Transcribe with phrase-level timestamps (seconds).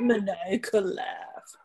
[0.00, 1.56] Maniacal laugh.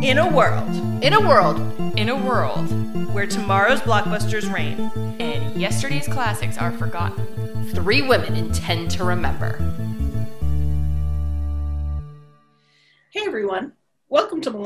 [0.00, 1.58] In a world In a world,
[1.96, 2.66] in a world,
[3.14, 4.90] where tomorrow's blockbusters reign,
[5.20, 7.24] and yesterday's classics are forgotten,
[7.72, 9.77] three women intend to remember.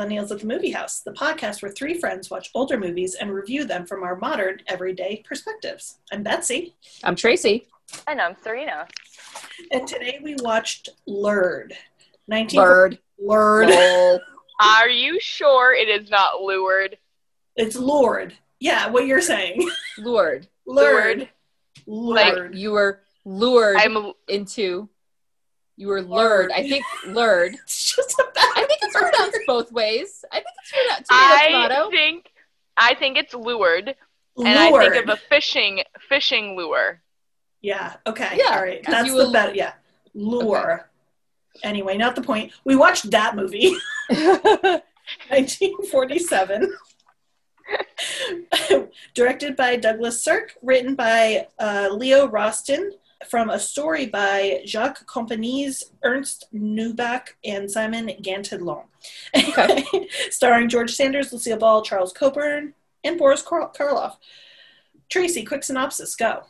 [0.03, 3.65] Millennials at the Movie House, the podcast where three friends watch older movies and review
[3.65, 5.99] them from our modern, everyday perspectives.
[6.13, 6.75] I'm Betsy,
[7.05, 7.69] I'm Tracy.
[8.09, 8.89] And I'm Serena.
[9.71, 11.75] and today we watched Lured.
[12.27, 12.99] 19 Bird.
[13.19, 13.71] Lured.
[14.61, 16.99] Are you sure it is not lured?
[17.55, 18.35] It's Lured.
[18.59, 19.69] Yeah, what you're saying.
[19.99, 20.49] Lured.
[20.67, 21.29] Lured.
[21.87, 22.55] Like, Lured.
[22.57, 24.89] You were lured I'm into.
[25.83, 26.53] You were lured.
[26.53, 27.55] I think lured.
[27.55, 29.11] It's just a bad I think it's word.
[29.13, 30.25] pronounced both ways.
[30.31, 31.91] I think it's pronounced I tomato, tomato.
[31.91, 32.31] think
[32.77, 33.97] I think it's lured.
[34.37, 37.03] And I think of a fishing fishing lure.
[37.63, 37.95] Yeah.
[38.07, 38.37] Okay.
[38.37, 38.81] Yeah, All right.
[38.85, 39.55] 'cause That's you the will- better.
[39.57, 39.73] Yeah.
[40.15, 40.89] Lure.
[41.65, 42.53] Anyway, not the point.
[42.65, 43.75] We watched that movie,
[44.09, 46.73] 1947.
[49.15, 52.91] Directed by Douglas Sirk, written by uh, Leo Rosten,
[53.29, 58.85] from a story by Jacques Companéez, Ernst Neubach, and Simon Gantillon.
[59.37, 59.85] Okay.
[60.31, 64.17] Starring George Sanders, Lucille Ball, Charles Coburn, and Boris Kar- Karloff.
[65.09, 66.45] Tracy, quick synopsis, go.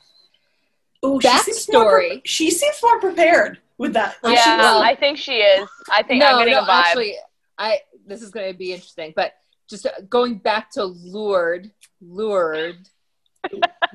[1.04, 4.16] Ooh, she seems more pre- she seems more prepared with that.
[4.22, 5.68] Like, yeah, was- I think she is.
[5.90, 6.82] I think no, I'm getting no, a vibe.
[6.84, 7.14] actually,
[7.58, 9.12] I this is going to be interesting.
[9.16, 9.32] But
[9.68, 12.88] just uh, going back to lured, lured,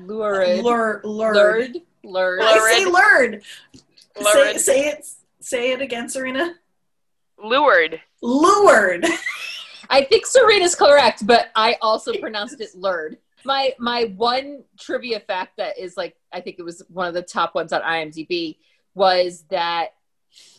[0.00, 1.34] lured, Lure, lured.
[1.34, 2.40] lured, lured.
[2.42, 3.42] I say lured.
[4.20, 5.06] Say, say it.
[5.40, 6.54] Say it again, Serena.
[7.42, 8.00] Lured.
[8.22, 9.06] Lured.
[9.90, 13.18] I think Serena's correct, but I also pronounced it lured.
[13.44, 17.22] My my one trivia fact that is like I think it was one of the
[17.22, 18.56] top ones on IMDb
[18.94, 19.94] was that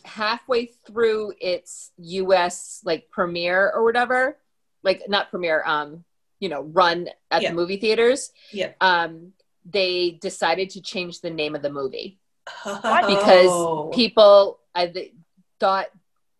[0.04, 4.38] halfway through its US like premiere or whatever,
[4.82, 6.04] like not premiere, um,
[6.40, 7.50] you know, run at Yeah.
[7.50, 8.72] the movie theaters, Yeah.
[8.80, 9.32] um,
[9.70, 12.18] they decided to change the name of the movie.
[12.64, 15.12] Because because people I th-
[15.58, 15.86] thought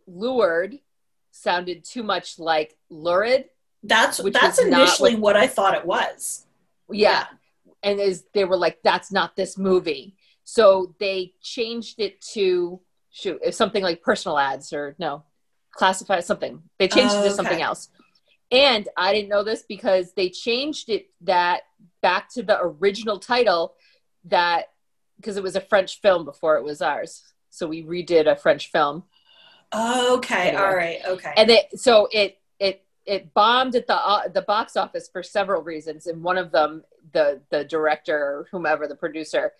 [0.06, 0.78] lured
[1.30, 3.44] sounded too much like lurid
[3.82, 6.46] that's that's initially what- what I thought it was.
[6.90, 7.26] yeah,
[7.82, 10.16] and is they were like that's not this movie.
[10.44, 12.80] So they changed it to
[13.10, 15.24] shoot something like personal ads or no
[15.72, 16.62] classify something.
[16.78, 17.88] They changed it to oh, something else.
[18.50, 21.62] And i didn't know this because they changed it that
[22.02, 23.74] back to the original title
[24.24, 24.66] that
[25.16, 28.70] because it was a french film before it was ours so we redid a french
[28.70, 29.04] film
[29.72, 30.48] Okay.
[30.48, 30.62] Anyway.
[30.62, 30.98] All right.
[31.06, 31.32] Okay.
[31.36, 35.62] and it so it it it bombed at the uh, the box office for several
[35.62, 39.52] reasons and one of them the the director or whomever the producer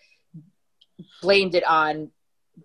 [1.21, 2.11] blamed it on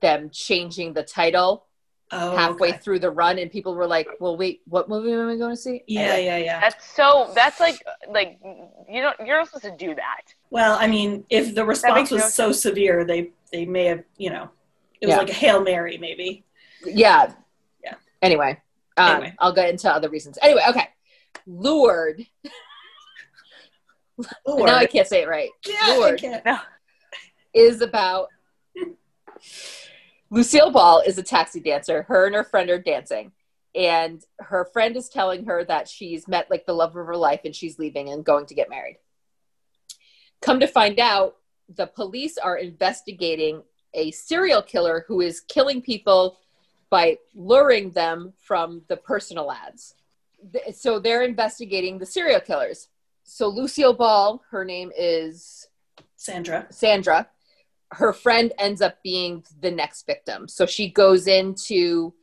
[0.03, 1.66] them changing the title
[2.13, 2.79] oh, halfway okay.
[2.79, 5.57] through the run and people were like well wait what movie am i going to
[5.57, 6.61] see Yeah, yeah, yeah.
[6.61, 8.39] That's so that's like like
[8.89, 10.23] you don't you're not supposed to do that.
[10.51, 14.31] Well, I mean, if the response was no so severe, they they may have, you
[14.31, 14.49] know,
[15.01, 15.19] it was Yeah.
[15.19, 16.45] like a hail mary, maybe.
[16.85, 17.33] yeah
[17.83, 17.95] Yeah.
[18.23, 18.61] anyway
[18.97, 19.35] um, Anyway.
[19.41, 20.89] i'll get into other reasons anyway okay
[21.47, 22.25] lured
[24.47, 24.67] Lure.
[24.67, 26.61] now i can't say it right yeah, I can't.
[27.55, 28.29] is about
[30.31, 32.03] Lucille Ball is a taxi dancer.
[32.03, 33.33] Her and her friend are dancing.
[33.75, 37.41] And her friend is telling her that she's met like the love of her life
[37.45, 38.99] and she's leaving and going to get married.
[40.41, 41.37] Come to find out,
[41.69, 46.39] the police are investigating a serial killer who is killing people
[46.91, 49.95] by luring them from the personal ads.
[50.73, 52.89] So they're investigating the serial killers.
[53.25, 55.67] So Lucille Ball, her name is
[56.17, 56.67] Sandra.
[56.71, 57.29] Sandra,
[57.93, 60.49] her friend ends up being the next victim.
[60.49, 62.15] So she goes into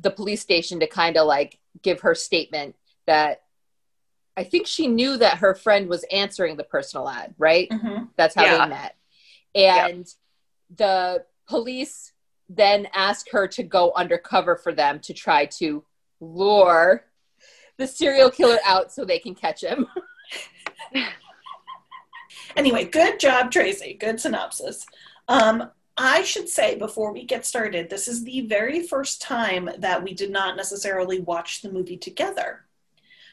[0.00, 3.42] the police station to kind of like give her statement that
[4.36, 7.72] I think she knew that her friend was answering the personal ad, right?
[7.72, 8.62] hmm That's how Yeah.
[8.64, 8.96] they met.
[9.54, 10.06] And
[10.76, 12.12] the police
[12.48, 15.84] then ask her to go undercover for them to try to
[16.20, 17.04] lure
[17.76, 19.86] the serial killer out so they can catch him.
[22.56, 23.94] Anyway, good job, Tracy.
[23.94, 24.84] Good synopsis.
[25.28, 30.02] Um, I should say before we get started, this is the very first time that
[30.02, 32.64] we did not necessarily watch the movie together.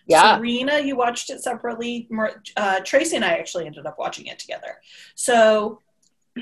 [0.07, 0.37] Yeah.
[0.37, 2.07] Serena, you watched it separately.
[2.09, 4.81] Mer- Uh, Tracy and I actually ended up watching it together.
[5.15, 5.79] So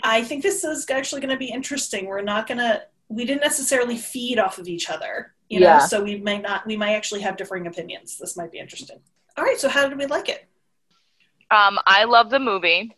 [0.02, 2.08] I think this is actually going to be interesting.
[2.08, 5.80] We're not going to, we didn't necessarily feed off of each other, you know, Yeah.
[5.80, 8.18] so we might not, we might actually have differing opinions.
[8.18, 9.00] This might be interesting.
[9.38, 10.46] All right, so how did we like it?
[11.52, 12.96] Um, I love the movie.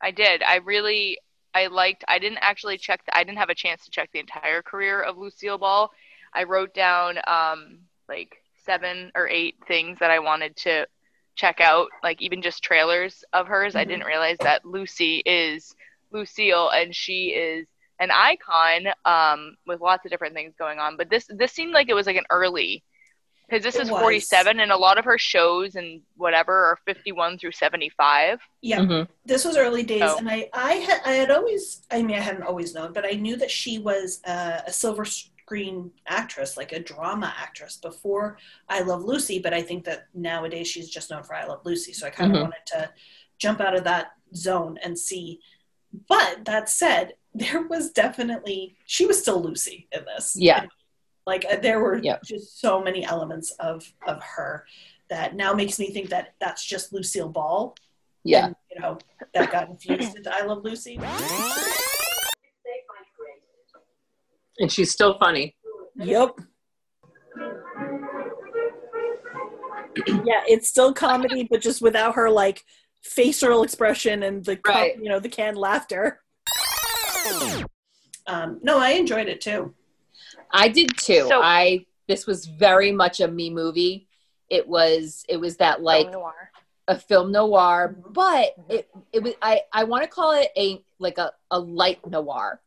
[0.00, 0.42] I did.
[0.42, 1.18] I really,
[1.54, 2.04] I liked.
[2.08, 3.04] I didn't actually check.
[3.04, 5.90] The, I didn't have a chance to check the entire career of Lucille Ball.
[6.34, 7.78] I wrote down um,
[8.08, 10.86] like seven or eight things that I wanted to
[11.36, 13.76] check out, like even just trailers of hers.
[13.76, 13.88] I Mhm.
[13.88, 15.74] didn't realize that Lucy is
[16.10, 17.66] Lucille and she is
[18.00, 20.96] an icon um, with lots of different things going on.
[20.96, 22.82] But this this seemed like it was like an early
[23.48, 24.00] because this It is was.
[24.00, 28.40] 47 and a lot of her shows and whatever are 51 through 75.
[28.60, 29.08] Yeah, Mhm.
[29.24, 30.18] this was early days, Oh.
[30.18, 33.12] and I, I had, I had always, I mean, I hadn't always known, but I
[33.16, 38.80] knew that she was a, a silver screen actress, like a drama actress, before I
[38.80, 39.38] Love Lucy.
[39.38, 42.32] But I think that nowadays she's just known for I Love Lucy, so I kind
[42.32, 42.42] of Mhm.
[42.42, 42.92] wanted to
[43.38, 45.40] jump out of that zone and see.
[46.06, 50.34] But that said, there was definitely she was still Lucy in this.
[50.36, 50.66] Yeah.
[51.28, 52.22] Like uh, there were Yep.
[52.24, 54.64] just so many elements of of her
[55.10, 57.74] that now makes me think that that's just Lucille Ball
[58.24, 58.46] Yeah.
[58.46, 58.98] and, you know,
[59.34, 60.98] that got infused into I Love Lucy.
[64.58, 65.54] And she's still funny.
[65.96, 66.30] Yep.
[70.24, 72.64] yeah, it's still comedy, but just without her like
[73.02, 74.96] facial expression and the Right.
[75.00, 76.20] you know the canned laughter.
[78.26, 79.74] Um, no, I enjoyed it too.
[80.52, 81.26] I did too.
[81.28, 84.08] So- I this was very much a me movie.
[84.48, 86.50] It was it was that like Film noir.
[86.88, 88.12] a film noir, Mhm.
[88.14, 92.06] but it it was I I want to call it a like a a light
[92.06, 92.60] noir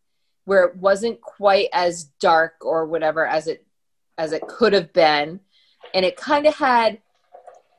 [0.46, 3.66] where it wasn't quite as dark or whatever as it
[4.18, 5.40] as it could have been
[5.94, 7.00] and it kind of had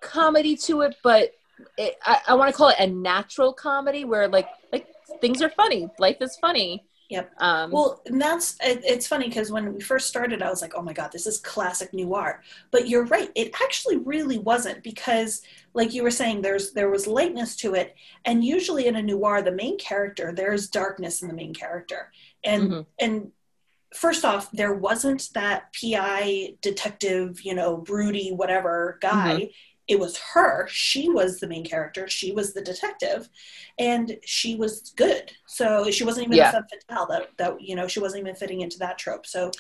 [0.01, 1.33] comedy to it but
[1.79, 4.87] it, I, I want to call it a natural comedy where like like
[5.21, 7.27] things are funny life is funny Yep.
[7.49, 10.75] um Well, and that's it, it's funny because when we first started, I was like,
[10.75, 15.31] "Oh my god, this is classic noir." But you're right; it actually really wasn't because,
[15.75, 17.89] like you were saying, there's there was lightness to it,
[18.25, 22.01] and usually in a noir, the main character there's darkness in the main character,
[22.45, 22.87] and Mhm.
[23.05, 23.15] and
[23.95, 29.51] first off, there wasn't that PI detective, you know, broody whatever guy.
[29.89, 30.67] It was her.
[30.69, 32.09] She was the main character.
[32.09, 33.29] She was the detective,
[33.79, 35.33] and she was good.
[35.47, 36.51] So she wasn't even Yeah.
[36.51, 37.07] a femme fatale.
[37.09, 39.27] That that you know she wasn't even fitting into that trope.
[39.27, 39.51] So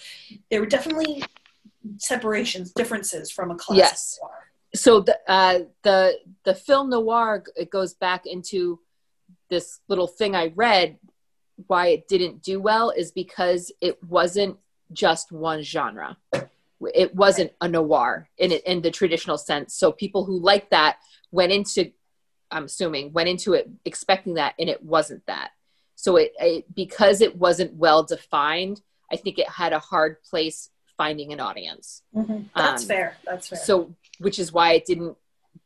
[0.50, 1.22] there were definitely
[1.98, 4.18] separations, differences from a classic Yes.
[4.22, 4.48] noir.
[4.74, 8.78] so the uh, the the film noir it goes back into
[9.50, 10.98] this little thing I read.
[11.66, 14.56] Why it didn't do well is because it wasn't
[14.92, 16.16] just one genre.
[16.94, 19.74] It wasn't a noir in it in the traditional sense.
[19.74, 20.96] So people who like that
[21.30, 21.92] went into,
[22.50, 25.50] I'm assuming, went into it expecting that, and it wasn't that.
[25.94, 28.80] So it, it because it wasn't well defined.
[29.10, 32.02] I think it had a hard place finding an audience.
[32.54, 33.16] That's Um, fair.
[33.24, 33.58] That's fair.
[33.58, 35.16] So, which is why it didn't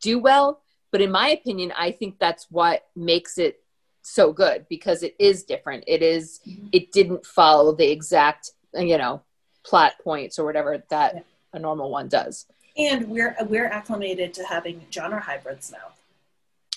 [0.01, 0.63] do well.
[0.93, 3.63] But in my opinion, I think that's what makes it
[4.03, 5.85] so good because it is different.
[5.87, 6.69] It is, Mhm.
[6.73, 9.23] it didn't follow the exact, you know,
[9.67, 11.21] plot points or whatever that Yeah.
[11.53, 12.47] a normal one does.
[12.79, 15.89] and we're we're acclimated to having genre hybrids now.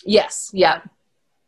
[0.03, 0.49] Yes.
[0.53, 0.81] Yeah.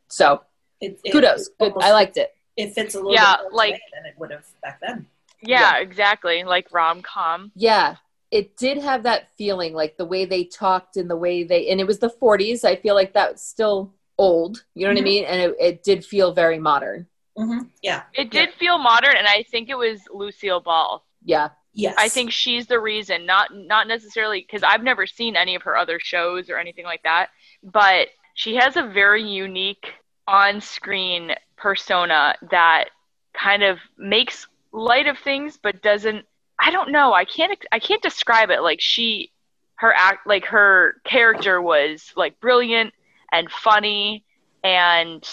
[0.10, 0.44] So
[0.82, 1.48] It, it, kudos.
[1.48, 1.68] it Good.
[1.74, 2.36] almost- I liked it.
[2.58, 5.08] It fits a little Yeah, bit more like- today than it would have back then.
[5.42, 6.44] Yeah, exactly.
[6.44, 7.52] Like rom com.
[7.56, 7.96] Yeah.
[8.30, 11.80] It did have that feeling like the way they talked and the way they, and
[11.80, 12.64] it was the 40s.
[12.64, 14.64] I feel like that's still old.
[14.76, 15.04] You know what I Mhm.
[15.06, 15.26] mean?
[15.26, 17.08] And it, it did feel very modern.
[17.38, 18.04] hmm Yeah.
[18.14, 21.04] It did feel modern, and I think it was Lucille Ball.
[21.24, 21.50] Yeah.
[21.74, 21.96] Yes.
[21.98, 25.78] I think she's the reason, not not necessarily because I've never seen any of her
[25.78, 27.30] other shows or anything like that,
[27.64, 29.94] but she has a very unique
[30.28, 32.86] on-screen persona that
[33.34, 36.26] kind of makes light of things, but doesn't.
[36.60, 37.14] I don't know.
[37.14, 37.58] I can't.
[37.72, 38.62] I can't describe it.
[38.62, 39.32] Like she,
[39.76, 42.94] her act, like her character was like brilliant
[43.32, 44.26] and funny,
[44.64, 45.28] and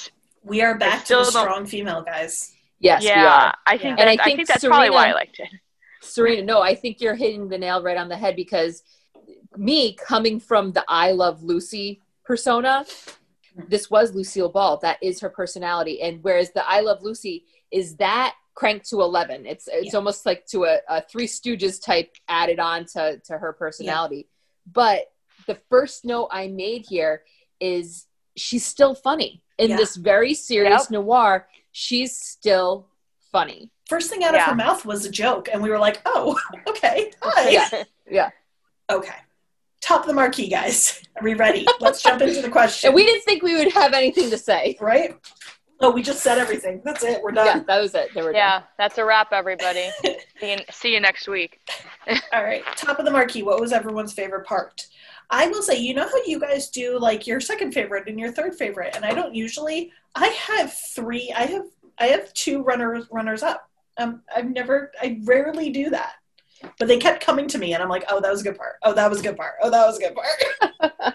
[0.44, 2.54] we are back to the strong female guys.
[2.78, 3.54] Yes, we yeah, are.
[3.66, 4.02] I think Yeah.
[4.04, 5.48] And I that's, I think think that's probably why I Serena- liked it.
[6.00, 8.82] Serena, no, I think you're hitting the nail right on the head because
[9.56, 12.84] me coming from the I Love Lucy persona,
[13.68, 14.78] this was Lucille Ball.
[14.78, 16.00] That is her personality.
[16.02, 19.46] And whereas the I Love Lucy is that cranked to 11.
[19.46, 19.96] It's it's Yeah.
[19.98, 24.28] almost like to a, a Three Stooges type added on to, to her personality.
[24.70, 25.12] But
[25.46, 27.22] the first note I made here
[27.60, 29.42] is she's still funny.
[29.58, 29.76] In Yeah.
[29.76, 30.90] this very serious Yep.
[30.90, 32.88] noir, she's still
[33.32, 33.70] funny.
[33.88, 37.10] First thing out of her mouth was a joke, and we were like, "Oh, okay,
[37.22, 37.84] hi." Yeah.
[38.10, 38.30] Yeah.
[38.90, 39.14] Okay.
[39.80, 41.02] Top of the marquee, guys.
[41.16, 41.66] Are we ready?
[41.80, 42.88] Let's jump into the question.
[42.88, 44.76] And we didn't think we would have anything to say.
[44.80, 45.16] right?
[45.80, 46.82] Oh, we just said everything.
[46.84, 47.22] That's it.
[47.22, 47.46] We're done.
[47.46, 48.12] Yeah, that was it.
[48.12, 48.38] They were done.
[48.38, 49.88] Yeah, that's a wrap, everybody.
[50.04, 51.60] see, you, see you next week.
[52.32, 52.64] All right.
[52.76, 53.44] Top of the marquee.
[53.44, 54.86] What was everyone's favorite part?
[55.30, 58.32] I will say, you know how you guys do like your second favorite and your
[58.32, 59.92] third favorite, and I don't usually.
[60.16, 61.32] I have three.
[61.36, 61.66] I have
[61.98, 63.67] I have two runners runners up.
[63.98, 64.92] Um, I've never.
[65.02, 66.14] I rarely do that,
[66.78, 68.76] but they kept coming to me, and I'm like, oh, that was a good part.
[68.82, 69.54] Oh, that was a good part.
[69.62, 71.14] Oh, that was a good part.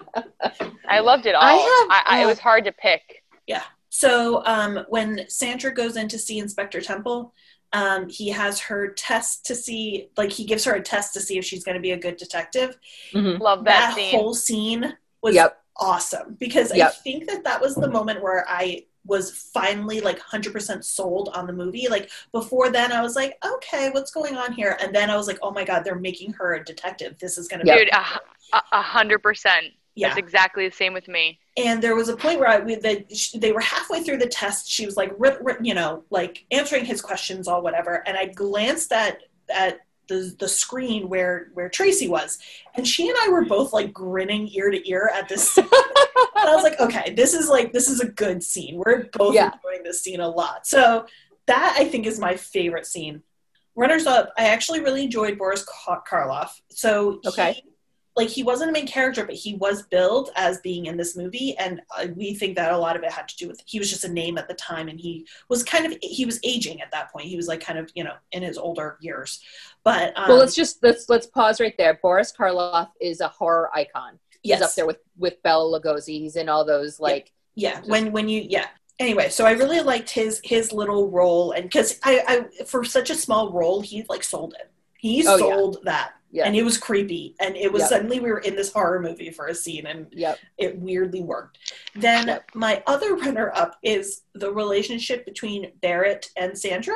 [0.87, 1.41] I loved it all.
[1.43, 3.23] I have, I, I, it was hard to pick.
[3.47, 3.63] Yeah.
[3.89, 7.33] So um, when Sandra goes in to see Inspector Temple,
[7.71, 11.37] um, he has her test to see, like he gives her a test to see
[11.37, 12.77] if she's going to be a good detective.
[13.13, 13.39] Mhm.
[13.39, 14.11] Love that, That, scene.
[14.11, 15.59] whole scene was Yep.
[15.77, 20.83] awesome because I think that that was the moment where I was finally like 100%
[20.83, 21.87] sold on the movie.
[21.89, 24.77] Like before then, I was like, okay, what's going on here?
[24.81, 27.17] And then I was like, oh my god, they're making her a detective.
[27.19, 29.65] This is going to be Dude, a, hundred percent.
[29.95, 30.09] yeah.
[30.09, 31.39] That's exactly the same with me.
[31.57, 33.05] and there was a point where I, we, they,
[33.35, 34.69] they were halfway through the test.
[34.69, 38.03] She was like, ri- ri- you know, like answering his questions, all whatever.
[38.07, 39.19] And I glanced at
[39.49, 42.39] at the the screen where where Tracy was,
[42.75, 45.51] and she and I were both like grinning ear to ear at this.
[45.53, 45.63] scene.
[45.65, 48.81] and I was like, okay, this is like this is a good scene.
[48.85, 49.51] We're both Yeah.
[49.53, 50.67] enjoying this scene a lot.
[50.67, 51.05] So
[51.47, 53.21] that I think is my favorite scene.
[53.75, 56.49] Runners up, I actually really enjoyed Boris Karloff.
[56.69, 57.63] So he- Okay.
[58.15, 61.57] Like he wasn't a main character, but he was billed as being in this movie,
[61.57, 63.89] and uh, we think that a lot of it had to do with he was
[63.89, 66.91] just a name at the time, and he was kind of he was aging at
[66.91, 67.25] that point.
[67.25, 69.39] He was like kind of you know in his older years,
[69.83, 71.95] but um, well, let's just let's let's pause right there.
[72.03, 74.19] Boris Karloff is a horror icon.
[74.43, 76.19] yes, He's up there with with Bela Lugosi.
[76.19, 78.67] He's in all those like yeah when when you yeah
[78.99, 83.09] anyway so i really liked his his little role and because I, I for such
[83.09, 85.55] a small role he like sold it he Oh, yeah.
[85.55, 86.45] sold that Yeah.
[86.47, 87.89] and it was creepy and it was Yep.
[87.89, 90.39] suddenly we were in this horror movie for a scene and yep.
[90.57, 91.59] it weirdly worked
[91.95, 92.49] then Yep.
[92.55, 96.95] my other runner up is the relationship between barrett and sandra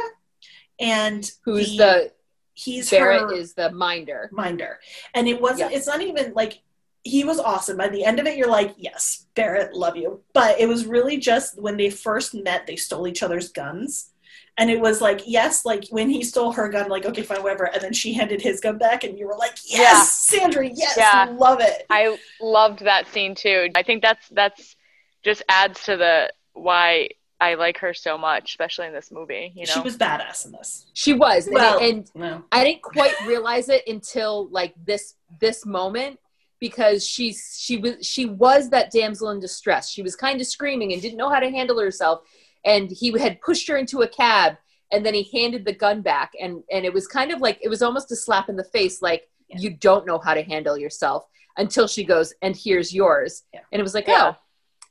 [0.80, 2.12] and Who's the
[2.54, 4.30] he's Barrett her is the minder.
[4.32, 4.80] minder
[5.14, 5.80] and it wasn't Yes.
[5.82, 6.62] it's not even like
[7.04, 10.60] he was awesome by the end of it you're like yes barrett love you but
[10.60, 14.10] it was really just when they first met they stole each other's guns
[14.58, 17.66] and it was like yes like when he stole her gun like okay fine whatever
[17.74, 21.34] and then she handed his gun back and you were like yes sandra yes Yeah.
[21.38, 23.70] love it I loved that scene too.
[23.76, 24.76] I think that's that's
[25.24, 27.10] just adds to the why
[27.40, 29.52] I like her so much, especially in this movie.
[29.54, 32.82] You know, she was badass in this She was, and, Well- and no I didn't
[32.82, 36.20] quite realize it until like this this moment
[36.60, 39.90] because she's she was she was that damsel in distress.
[39.92, 42.22] She was kind of screaming and didn't know how to handle herself,
[42.68, 44.58] and he had pushed her into a cab,
[44.92, 47.70] and then he handed the gun back, and and it was kind of like it
[47.70, 49.58] was almost a slap in the face, like Yeah.
[49.64, 51.22] you don't know how to handle yourself
[51.64, 53.62] until she goes and here's yours, Yeah.
[53.72, 54.34] and it was like Yeah.
[54.34, 54.36] oh,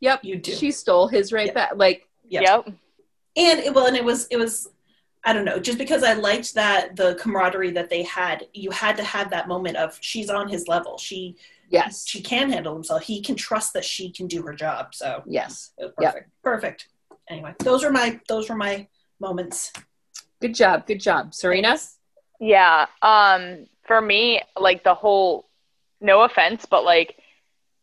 [0.00, 1.52] yep, you do she stole his right Yeah.
[1.58, 2.40] back, like yeah.
[2.48, 2.60] yep.
[3.36, 4.54] and it well and it was it was
[5.24, 8.96] i don't know just because i liked that the camaraderie that they had you had
[8.96, 11.36] to have that moment of she's on his level she
[11.68, 15.22] yes, she can handle himself he can trust that she can do her job so
[15.26, 16.12] yes, it was Yep.
[16.14, 16.80] perfect perfect
[17.28, 18.86] anyway those were my those were my
[19.20, 19.72] moments
[20.40, 21.78] good job, good job, Serena.
[22.38, 22.86] Yeah.
[23.00, 25.48] Um, for me, like the whole,
[26.00, 27.16] no offense, but like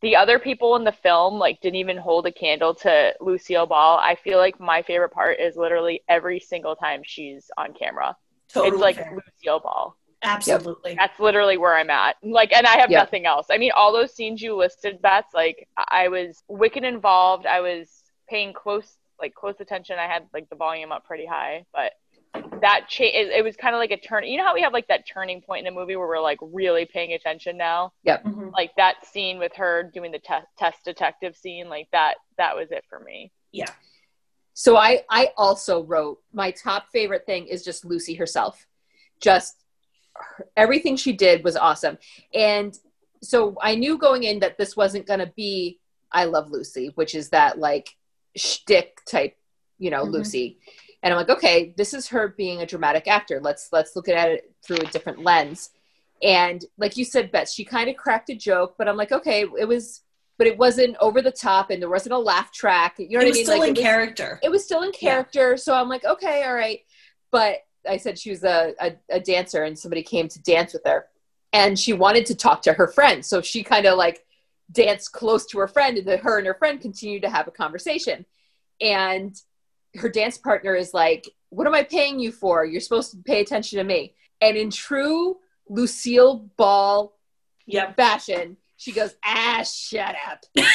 [0.02, 3.98] the other people in the film, like didn't even hold a candle to Lucille Ball.
[3.98, 8.16] I feel like my favorite part is literally every single time she's on camera.
[8.54, 9.12] totally it's like fair.
[9.16, 9.98] Lucille Ball.
[10.22, 12.18] absolutely That's literally where I'm at.
[12.22, 13.00] Like, and I have Yep.
[13.06, 13.48] nothing else.
[13.50, 17.48] I mean, all those scenes you listed, Beth, like I was wicked involved.
[17.48, 19.98] I was paying close, like close attention.
[19.98, 21.94] I had like the volume up pretty high, but
[22.62, 24.25] that cha- it, it was kind of like a turn.
[24.25, 26.39] You know how we have like that turning point in a movie where we're like
[26.42, 27.94] really paying attention now?
[28.25, 28.51] Mhm.
[28.51, 32.15] Like that scene with her doing the te- test detective scene, like that.
[32.38, 33.32] That was it for me.
[33.51, 33.72] Yeah.
[34.53, 38.68] So I I also wrote my top favorite thing is just Lucy herself.
[39.22, 39.63] Just
[40.15, 41.98] her- everything she did was awesome.
[42.34, 42.77] And
[43.22, 45.80] so I knew going in that this wasn't going to be
[46.12, 47.96] I love Lucy, which is that like
[48.36, 49.36] shtick type,
[49.78, 50.12] you know, Mhm.
[50.12, 50.60] Lucy.
[51.02, 53.40] And I'm like, okay, this is her being a dramatic actor.
[53.42, 55.70] Let's let's look at it through a different lens.
[56.22, 59.42] And like you said, Beth, she kind of cracked a joke, but I'm like, okay,
[59.60, 60.02] it was,
[60.38, 62.96] but it wasn't over the top, and there wasn't a laugh track.
[62.98, 63.46] You know what it I was mean?
[63.46, 66.44] still Like, in it was- character it was still in character so i'm like okay
[66.46, 66.80] all right
[67.32, 67.58] but
[67.90, 71.08] i said she was a, a, a dancer and somebody came to dance with her
[71.52, 74.25] and she wanted to talk to her friend so she kind of like
[74.72, 77.51] danced close to her friend and then her and her friend continued to have a
[77.51, 78.25] conversation.
[78.82, 79.36] And
[79.96, 82.65] her dance partner is like what am i paying you for?
[82.65, 84.15] You're supposed to pay attention to me.
[84.41, 85.38] And in true
[85.70, 87.17] lucille ball
[87.65, 87.96] yep.
[87.96, 90.43] fashion she goes ah shut up.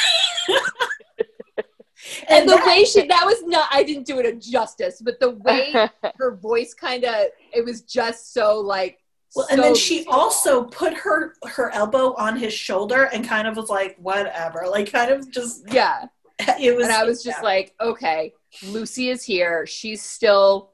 [2.28, 5.18] And the that- way she that was not I didn't do it a justice, but
[5.21, 5.75] the way
[6.16, 7.14] her voice kind of
[7.52, 8.99] it was just so like
[9.38, 10.09] Well, and then she Lucy.
[10.11, 14.92] also put her her elbow on his shoulder and kind of was like, whatever, like
[14.92, 16.07] kind of just yeah
[16.61, 16.85] it was.
[16.85, 17.45] and I was just yeah.
[17.45, 19.66] like, okay, Lucy is here.
[19.66, 20.73] She's still,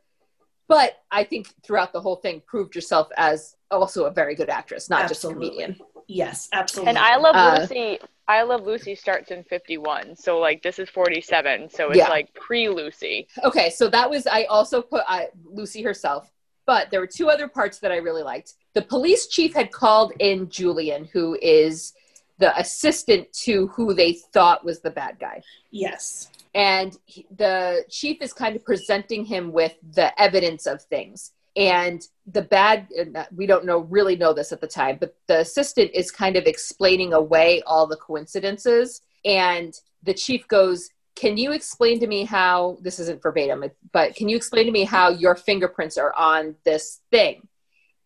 [0.69, 4.89] but I think throughout the whole thing, proved herself as also a very good actress,
[4.91, 5.79] not just a comedian.
[6.09, 6.91] yes, absolutely.
[6.91, 7.99] and I love Uh, Lucy.
[8.27, 10.17] I love Lucy starts in 51.
[10.17, 11.69] So like this is 47.
[11.69, 12.09] So it's Yeah.
[12.09, 13.29] like pre Lucy.
[13.45, 16.31] Okay, so that was I also put uh, Lucy herself,
[16.67, 18.55] but there were two other parts that I really liked.
[18.75, 21.93] The police chief had called in Julian, who is
[22.39, 25.43] the assistant to who they thought was the bad guy.
[25.71, 31.33] yes, and he- the chief is kind of presenting him with the evidence of things
[31.57, 32.89] and the bad,
[33.35, 36.45] we don't know really know this at the time but the assistant is kind of
[36.47, 42.77] explaining away all the coincidences and the chief goes can you explain to me how
[42.81, 47.01] this isn't verbatim but can you explain to me how your fingerprints are on this
[47.11, 47.47] thing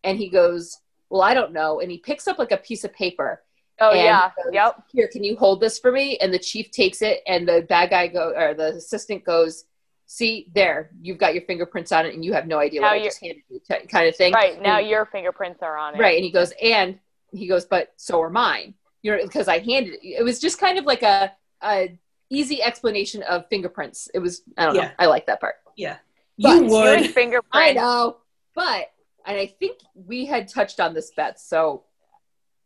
[0.03, 0.77] and he goes
[1.09, 3.41] well i don't know and he picks up like a piece of paper
[3.81, 4.31] Oh yeah.
[4.43, 4.83] goes, Yep.
[4.91, 6.17] Here, can you hold this for me?
[6.17, 9.63] And the chief takes it, and the bad guy go or the assistant goes,
[10.05, 12.99] "See there, you've got your fingerprints on it, and you have no idea Now what
[12.99, 14.33] I just handed you," t- kind of thing.
[14.33, 14.61] Right.
[14.61, 15.97] Now And- your fingerprints are on it.
[15.97, 16.17] right.
[16.17, 16.99] And he goes, and
[17.31, 18.73] he goes, but so are mine.
[19.01, 19.99] You know, because I handed it.
[20.03, 21.31] It was just kind of like a,
[21.63, 21.97] a
[22.29, 24.09] easy explanation of fingerprints.
[24.13, 24.89] It was I don't know.
[24.99, 25.55] I like that part.
[25.75, 25.97] Yeah.
[26.37, 27.09] You But- would.
[27.11, 27.49] Fingerprints.
[27.53, 28.17] I know,
[28.55, 28.91] but
[29.25, 31.83] and I think we had touched on this bet, so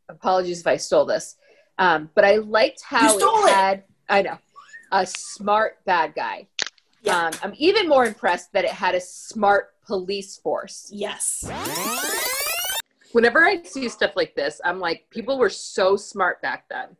[0.09, 1.35] apologies if I stole this.
[1.79, 3.53] Um, but I liked how You stole it it.
[3.53, 4.37] had I know
[4.91, 6.47] a smart bad guy.
[7.01, 7.17] Yeah.
[7.27, 10.87] Um, I'm even more impressed that it had a smart police force.
[10.93, 11.43] Yes,
[13.11, 16.95] Whenever I see stuff like this, I'm like, people were so smart back then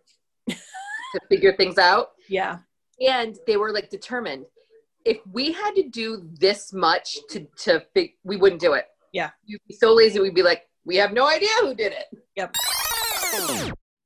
[0.50, 2.12] to figure things out.
[2.27, 2.60] Yeah,
[3.06, 4.46] and they were like determined.
[5.06, 8.86] If we had to do this much to to fig- we wouldn't do it.
[9.12, 9.30] Yeah.
[9.46, 12.24] you'd be so lazy we'd be like we have no idea who did it.
[12.36, 12.56] Yep.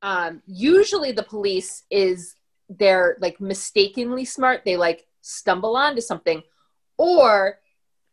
[0.01, 2.35] um usually the police is
[2.69, 4.61] they're like mistakenly smart.
[4.65, 6.41] They like stumble onto something
[6.97, 7.59] or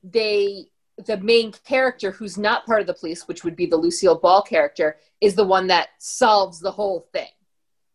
[0.03, 0.67] they
[1.07, 4.43] the main character who's not part of the police which would be the lucille ball
[4.43, 7.29] character is the one that solves the whole thing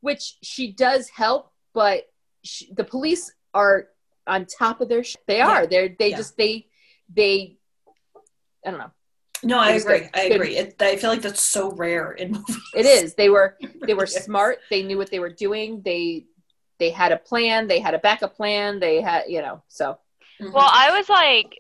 [0.02, 2.04] which she does help but
[2.44, 3.88] sh the police are
[4.28, 6.18] on top of their sh- they are they're they Yeah.
[6.18, 6.68] just they
[7.14, 7.58] they
[8.66, 8.92] i don't know
[9.42, 10.00] no, I agree.
[10.00, 10.10] good.
[10.14, 10.36] I Good.
[10.36, 10.58] agree.
[10.58, 12.58] It, I feel like that's so rare in movies.
[12.76, 14.26] it is they were they were Yes.
[14.26, 16.26] smart they knew what they were doing they
[16.78, 19.98] they had a plan they had a backup plan they had you know so
[20.42, 20.54] Mhm.
[20.54, 21.60] Well, I was like,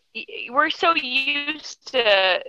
[0.51, 2.41] we're so used to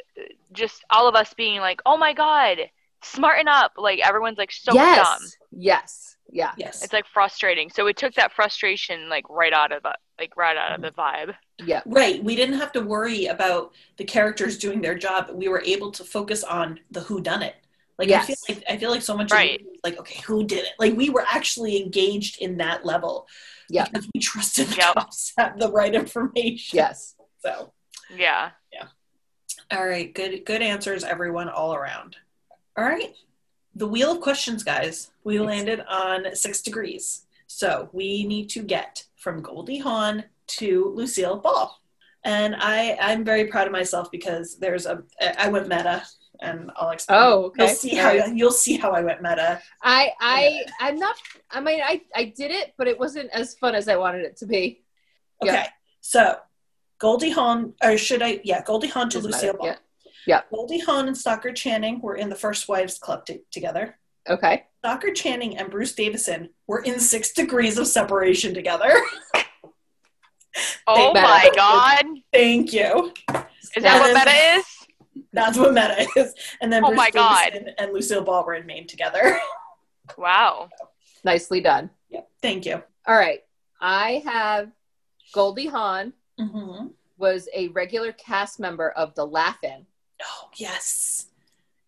[0.52, 2.58] just all of us being like, oh my God,
[3.02, 3.72] smarten up.
[3.76, 5.22] Like everyone's like so yes dumb.
[5.50, 7.70] yes yeah yes, It's like frustrating.
[7.70, 10.90] So it took that frustration like right out of the like right out of the
[10.92, 11.34] vibe.
[11.64, 12.22] yeah right.
[12.22, 15.30] We didn't have to worry about the characters doing their job.
[15.32, 17.56] We were able to focus on the who done it.
[17.98, 19.60] Like I feel like I feel like so much Right.
[19.60, 20.72] it like okay, who did it?
[20.78, 23.26] Like we were actually engaged in that level.
[23.68, 23.86] Yeah.
[23.88, 24.94] because we trusted the Yep.
[24.94, 26.76] cops had the right information.
[26.76, 27.14] yes
[27.44, 27.72] So
[28.14, 28.50] Yeah.
[28.72, 28.86] Yeah.
[29.70, 32.16] All right, good good answers, everyone, all around.
[32.76, 33.12] All right,
[33.74, 35.10] the wheel of questions, guys.
[35.24, 40.24] We landed on six degrees, so we need to get from Goldie Hawn
[40.58, 41.78] to Lucille Ball,
[42.24, 45.02] and I I'm very proud of myself because there's a
[45.38, 46.02] I went meta,
[46.40, 47.18] and I'll explain.
[47.20, 49.60] oh okay You'll see how you'll see how I went meta.
[49.82, 51.16] i i i'm not
[51.50, 54.36] i mean i i did it but it wasn't as fun as i wanted it
[54.38, 54.82] to be
[55.42, 55.68] Okay, Yeah.
[56.00, 56.36] so
[56.98, 58.40] Goldie Hawn, or should I?
[58.44, 59.66] Yeah, Goldie Hawn to Lucille Ball.
[59.68, 59.76] yeah.
[60.50, 63.98] Goldie Hawn and Stockard Channing were in the First Wives Club t- together.
[64.28, 68.92] okay Stockard Channing and Bruce Davison were in six degrees of separation together.
[70.86, 71.26] Oh Meta.
[71.26, 72.04] my God.
[72.32, 73.12] Thank you.
[73.76, 75.24] Is that what That meta is- is?
[75.32, 76.34] That's what meta is.
[76.60, 77.52] And then Oh Bruce my God.
[77.78, 79.38] And Lucille Ball were in Mame together.
[80.18, 80.70] Wow.
[81.22, 82.28] nicely done yep.
[82.42, 82.82] Thank you.
[83.06, 83.38] all right
[83.80, 84.72] i have
[85.32, 86.88] goldie hawn Mm-hmm.
[87.16, 89.86] was a regular cast member of the Laugh-In.
[90.22, 91.26] Oh yes,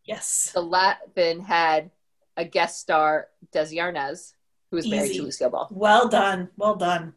[0.05, 0.51] yes.
[0.55, 1.91] The Laugh-In had
[2.37, 4.33] a guest star, Desi Arnaz,
[4.71, 5.19] who was married Easy.
[5.19, 5.69] to Lucille Ball.
[5.71, 6.49] Well done.
[6.57, 7.15] Well done.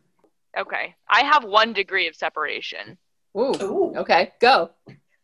[0.57, 0.95] Okay.
[1.09, 2.97] I have one degree of separation.
[3.37, 3.93] Ooh, Ooh.
[3.97, 4.71] okay, go.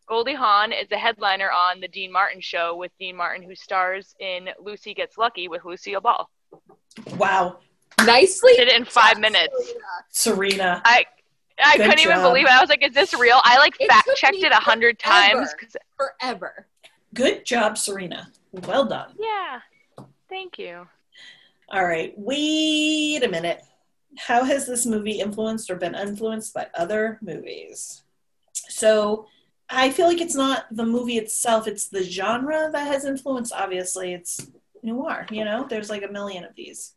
[0.08, 4.14] Goldie Hawn is a headliner on the Dean Martin show with Dean Martin, who stars
[4.20, 6.28] in Lucy Gets Lucky with Lucille Ball.
[7.16, 7.58] Wow,
[8.04, 8.52] Nicely.
[8.56, 9.54] Did it in five minutes.
[10.10, 10.82] Serena.
[10.84, 11.04] I
[11.64, 12.52] I Good couldn't even believe it.
[12.52, 15.50] I was like, "Is this real?" I like It fact checked it a hundred times.
[15.50, 15.54] times.
[15.54, 16.66] 'cause- Forever.
[17.14, 18.30] Good job, Serena.
[18.52, 19.14] Well done.
[19.18, 19.60] yeah,
[20.28, 20.86] thank you.
[21.68, 22.12] All right.
[22.18, 23.62] Wait a minute.
[24.18, 28.02] how has this movie influenced or been influenced by other movies?
[28.52, 29.26] So
[29.70, 33.54] I feel like it's not the movie itself, it's the genre that has influenced.
[33.54, 34.48] Obviously, it's
[34.82, 36.92] noir, you know, there's like a million of these.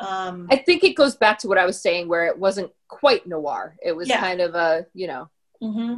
[0.00, 3.26] Um, I think it goes back to what I was saying, where it wasn't quite
[3.26, 3.76] noir.
[3.82, 4.20] It was Yeah.
[4.20, 5.28] kind of a, you know,
[5.62, 5.92] Mm-hmm.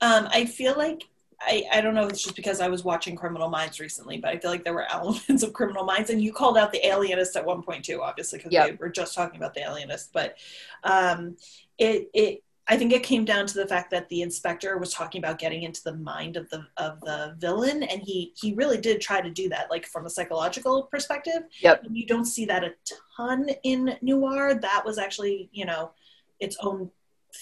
[0.00, 1.04] um, I feel like
[1.40, 4.30] I, I don't know if it's just because I was watching Criminal Minds recently, but
[4.30, 7.36] I feel like there were elements of Criminal Minds, and you called out the Alienist
[7.36, 8.70] at one point too, obviously, because Yep.
[8.70, 10.12] we were just talking about the Alienist.
[10.12, 10.36] But
[10.82, 11.36] um,
[11.78, 15.20] it it I think it came down to the fact that the inspector was talking
[15.20, 19.00] about getting into the mind of the of the villain, and he he really did
[19.00, 21.44] try to do that, like from a psychological perspective.
[21.60, 21.84] Yep.
[21.90, 22.74] You don't see that a
[23.16, 24.54] ton in noir.
[24.54, 25.92] That was actually you know
[26.40, 26.90] its own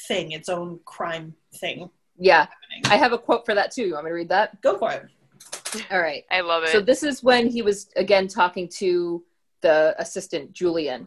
[0.06, 2.40] thing, its own crime thing yeah.
[2.40, 2.82] happening.
[2.86, 3.86] I have a quote for that too.
[3.86, 4.60] You want me to read that?
[4.62, 5.06] Go for it.
[5.90, 6.24] All right.
[6.30, 6.70] I love it.
[6.70, 9.22] So this is when he was again talking to
[9.60, 11.06] the assistant Julian,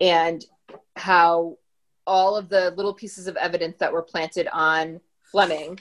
[0.00, 0.44] and
[0.96, 1.56] how
[2.06, 5.80] all of the little pieces of evidence that were planted on Fleming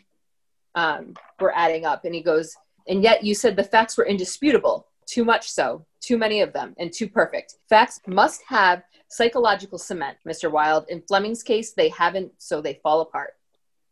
[0.76, 2.06] um, were adding up.
[2.06, 2.56] And he goes,
[2.88, 4.88] and yet you said the facts were indisputable.
[5.08, 7.56] Too much so, too many of them, and too perfect.
[7.68, 10.50] Facts must have psychological cement, Mr.
[10.50, 10.86] Wilde.
[10.88, 13.34] In Fleming's case, they haven't, so they fall apart.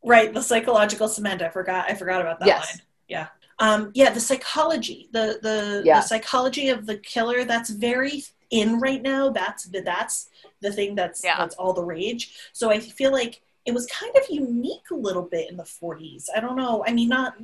[0.06, 1.42] Right, the psychological cement.
[1.42, 1.90] I forgot.
[1.90, 2.76] I forgot about that Yes.
[2.78, 2.86] line.
[3.10, 3.28] Yeah.
[3.60, 5.96] Um, yeah, the psychology, the the, Yeah.
[6.00, 7.44] the psychology of the killer.
[7.44, 9.30] That's very in right now.
[9.30, 10.30] That's the that's
[10.62, 11.38] the thing that's Yeah.
[11.38, 12.36] that's all the rage.
[12.54, 16.26] So I feel like it was kind of unique a little bit in the 40s.
[16.36, 16.84] I don't know.
[16.88, 17.36] I mean, not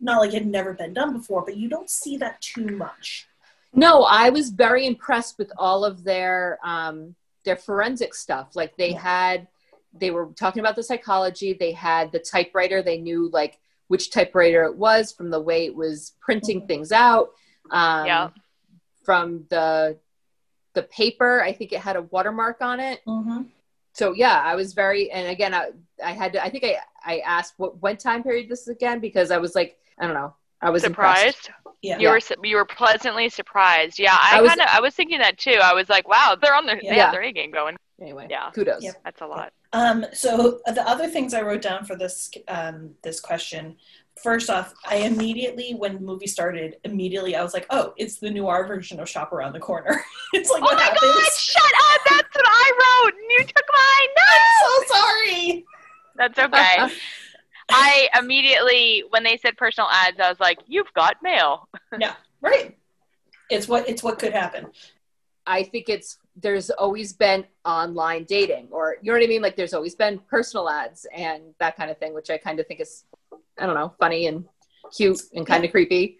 [0.00, 3.26] not like it had never been done before, but you don't see that too much.
[3.72, 8.54] No, I was very impressed with all of their um, their forensic stuff.
[8.54, 9.00] Like they Yeah.
[9.00, 9.48] had,
[9.94, 11.52] they were talking about the psychology.
[11.54, 12.82] They had the typewriter.
[12.82, 13.58] They knew like
[13.88, 16.68] which typewriter it was from the way it was printing Mhm.
[16.68, 17.30] things out.
[17.70, 18.30] Um, Yeah.
[19.02, 19.98] From the
[20.78, 23.00] the paper, I think it had a watermark on it.
[23.06, 23.42] Mm-hmm.
[23.92, 25.70] So yeah, I was very, and again, I,
[26.04, 29.00] I had to, I think I, I asked what, what time period this is again,
[29.00, 30.34] because I was like, I don't know.
[30.60, 31.44] I was impressed.
[31.44, 31.50] surprised.
[31.82, 31.98] Yeah.
[31.98, 33.98] You were su- you were pleasantly surprised.
[33.98, 35.58] Yeah, I, I was- kind of I was thinking that too.
[35.62, 37.04] I was like, wow, they're on their they Yeah.
[37.06, 37.76] have their A game going.
[38.00, 38.50] Anyway, Yeah.
[38.54, 38.82] kudos.
[38.82, 38.94] Yep.
[39.04, 39.52] That's a lot.
[39.72, 43.76] Um, so the other things I wrote down for this um, this question.
[44.22, 48.30] First off, I immediately when the movie started, immediately I was like, "Oh, it's the
[48.30, 50.00] noir version of Shop Around the Corner."
[50.32, 51.00] it's like Oh what my happens.
[51.02, 51.32] god!
[51.36, 52.00] Shut up!
[52.10, 53.14] That's what I wrote.
[53.14, 54.08] and You took mine.
[54.16, 55.64] No, so sorry.
[56.16, 56.94] that's okay.
[57.70, 61.68] I immediately when they said personal ads, I was like, you've got mail.
[61.98, 62.76] Yeah, right.
[63.50, 64.66] It's what it's what could happen.
[65.46, 69.42] I think it's there's always been online dating, or you know what I mean.
[69.42, 72.66] Like there's always been personal ads and that kind of thing, which I kind of
[72.66, 73.04] think is,
[73.58, 74.44] I don't know, funny and
[74.94, 76.18] cute and kind of creepy.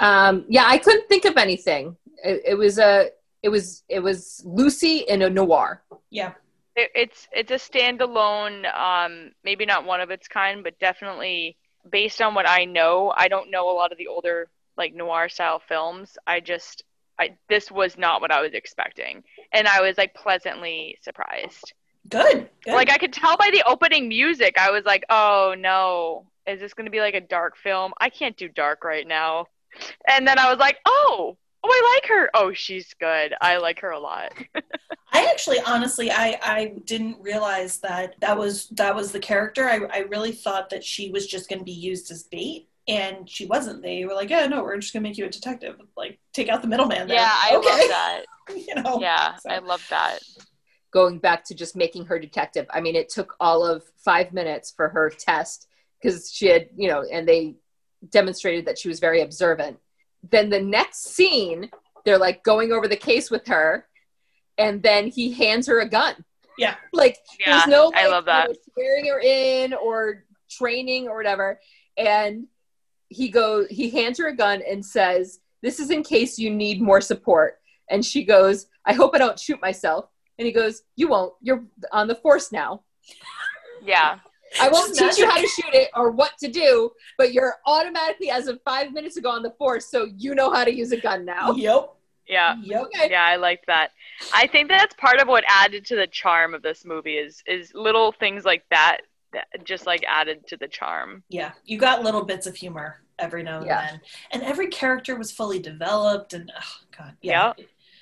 [0.00, 1.96] Um, yeah, I couldn't think of anything.
[2.24, 3.10] It, it was a,
[3.42, 5.82] it was, it was Lucy in a noir.
[6.10, 6.32] Yeah.
[6.74, 11.56] It, it's it's a standalone, um, maybe not one of its kind, but definitely
[11.90, 13.12] based on what I know.
[13.14, 16.16] I don't know a lot of the older like noir style films.
[16.26, 16.84] I just
[17.18, 19.22] I this was not what I was expecting,
[19.52, 21.74] and I was like pleasantly surprised.
[22.08, 22.48] Good.
[22.64, 22.74] Good.
[22.74, 26.74] Like I could tell by the opening music, I was like, "Oh no, is this
[26.74, 27.92] going to be like a dark film?
[28.00, 29.46] I can't do dark right now."
[30.06, 32.30] And then I was like, "Oh, oh, I like her.
[32.34, 33.34] Oh, she's good.
[33.40, 34.32] I like her a lot."
[35.14, 39.68] I actually, honestly, I, I didn't realize that that was that was the character.
[39.68, 43.28] I, I really thought that she was just going to be used as bait, and
[43.28, 43.82] she wasn't.
[43.82, 45.76] They were like, "Yeah, no, we're just going to make you a detective.
[45.96, 47.68] Like, take out the middleman." there." yeah, I okay.
[47.68, 48.22] love that.
[48.56, 48.98] you know.
[49.00, 50.20] Yeah, So- I love that.
[50.92, 52.66] Going back to just making her detective.
[52.68, 55.66] I mean, it took all of five minutes for her test
[56.02, 57.54] because she had, you know, and they
[58.10, 59.78] demonstrated that she was very observant.
[60.28, 61.70] Then the next scene,
[62.04, 63.86] they're like going over the case with her,
[64.58, 66.24] and then he hands her a gun.
[66.58, 66.74] Yeah.
[66.92, 68.48] Like Yeah, there's no I like, love that.
[68.48, 71.60] you know, swearing her in or training or whatever.
[71.96, 72.46] And
[73.08, 76.80] he goes, he hands her a gun and says, "This is in case you need
[76.82, 77.58] more support."
[77.90, 80.06] And she goes, "I hope I don't shoot myself."
[80.38, 81.34] And he goes, "You won't.
[81.40, 82.84] You're on the force now.
[83.84, 84.18] Yeah,
[84.60, 87.56] I won't Just teach you how to shoot it or what to do, but you're
[87.66, 90.92] automatically, as of five minutes ago, on the force, so you know how to use
[90.92, 91.94] a gun now." Yep.
[92.28, 92.82] yeah, Yep.
[92.94, 93.10] Okay.
[93.10, 93.24] yeah.
[93.24, 93.90] I like that.
[94.34, 97.72] I think that's part of what added to the charm of this movie is is
[97.74, 98.98] little things like that
[99.32, 101.22] that just like added to the charm.
[101.28, 101.52] Yeah.
[101.64, 103.86] You got little bits of humor every now and Yeah.
[103.86, 104.00] then,
[104.32, 106.34] and every character was fully developed.
[106.34, 107.52] And oh god, yeah.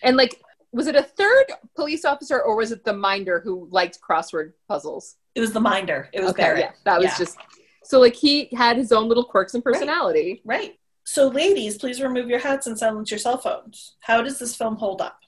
[0.03, 4.01] And like, was it a third police officer or was it the minder who liked
[4.01, 5.17] crossword puzzles?
[5.35, 6.09] It was the minder.
[6.13, 6.61] It was okay, Barrett.
[6.61, 7.19] yeah, that was Yeah.
[7.19, 7.39] just
[7.85, 10.43] so like he had his own little quirks and personality.
[10.45, 10.79] Right.
[11.05, 13.97] So, ladies, please remove your hats and silence your cell phones.
[14.01, 15.19] How does this film hold up?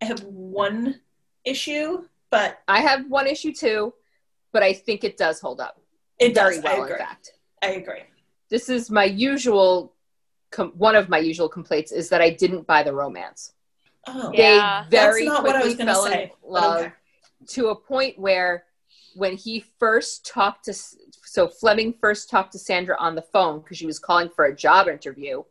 [0.00, 1.00] I have one
[1.44, 3.92] issue, but I have one issue too,
[4.52, 5.78] but I think it does hold up
[6.18, 6.64] it very does.
[6.64, 6.72] well.
[6.80, 6.92] I agree.
[6.92, 7.32] In fact,
[7.62, 8.02] I agree.
[8.48, 9.94] this is my usual.
[10.52, 13.52] Com- one of my usual complaints is that I didn't buy the romance.
[14.08, 14.84] Oh, Yeah.
[14.90, 16.92] very That's not what I was gonna fell say, in love okay.
[17.50, 18.64] to a point where
[19.14, 20.74] when he first talked to
[21.30, 24.56] so Fleming first talked to Sandra on the phone because she was calling for a
[24.56, 25.44] job interview.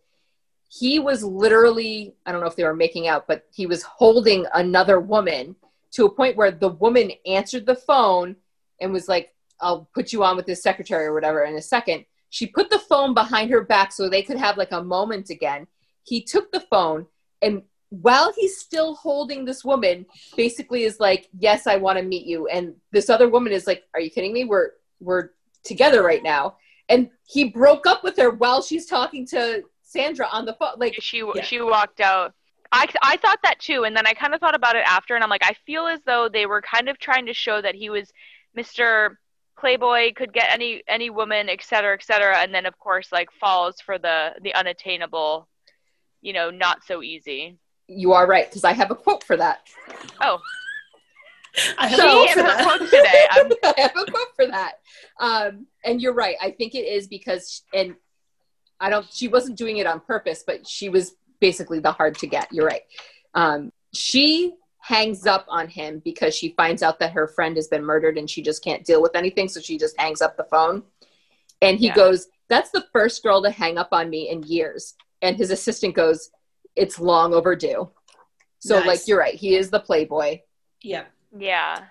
[0.67, 4.45] He was literally, I don't know if they were making out, but he was holding
[4.53, 5.55] another woman
[5.91, 8.35] to a point where the woman answered the phone
[8.81, 12.05] and was like, I'll put you on with his secretary or whatever in a second.
[12.29, 15.65] She put the phone behind her back so they could have like a moment again.
[16.03, 17.07] He took the phone
[17.41, 22.25] and while he's still holding this woman, basically is like, "Yes, I want to meet
[22.25, 24.45] you." And this other woman is like, "Are you kidding me?
[24.45, 25.31] We're we're
[25.63, 30.45] together right now." And he broke up with her while she's talking to Sandra on
[30.45, 30.73] the phone.
[30.77, 31.41] Like, she Yeah.
[31.43, 32.33] she walked out.
[32.71, 35.23] I, I thought that too, and then I kind of thought about it after, and
[35.23, 37.89] I'm like, I feel as though they were kind of trying to show that he
[37.89, 38.11] was
[38.55, 39.15] Mr.
[39.59, 43.31] Playboy, could get any any woman, et cetera, et cetera, and then of course like
[43.31, 45.47] falls for the the unattainable,
[46.21, 47.57] you know, not so easy.
[47.89, 49.67] You are right because I have a quote for that.
[50.21, 50.39] Oh,
[51.77, 53.25] I have she a and for quote today.
[53.31, 54.73] I'm, have a quote for that.
[55.19, 56.35] Um, and you're right.
[56.41, 57.95] I think it is because, and
[58.79, 62.27] I don't, she wasn't doing it on purpose, but she was basically the hard to
[62.27, 62.47] get.
[62.51, 62.83] You're right.
[63.33, 67.83] Um, she hangs up on him because she finds out that her friend has been
[67.83, 69.49] murdered and she just can't deal with anything.
[69.49, 70.83] So she just hangs up the phone.
[71.61, 71.95] And he Yeah.
[71.95, 74.95] goes, That's the first girl to hang up on me in years.
[75.21, 76.31] And his assistant goes,
[76.75, 77.89] It's long overdue.
[78.59, 78.87] So, Nice.
[78.87, 79.35] like, you're right.
[79.35, 80.39] He is the playboy.
[80.81, 81.05] Yeah.
[81.37, 81.85] yeah,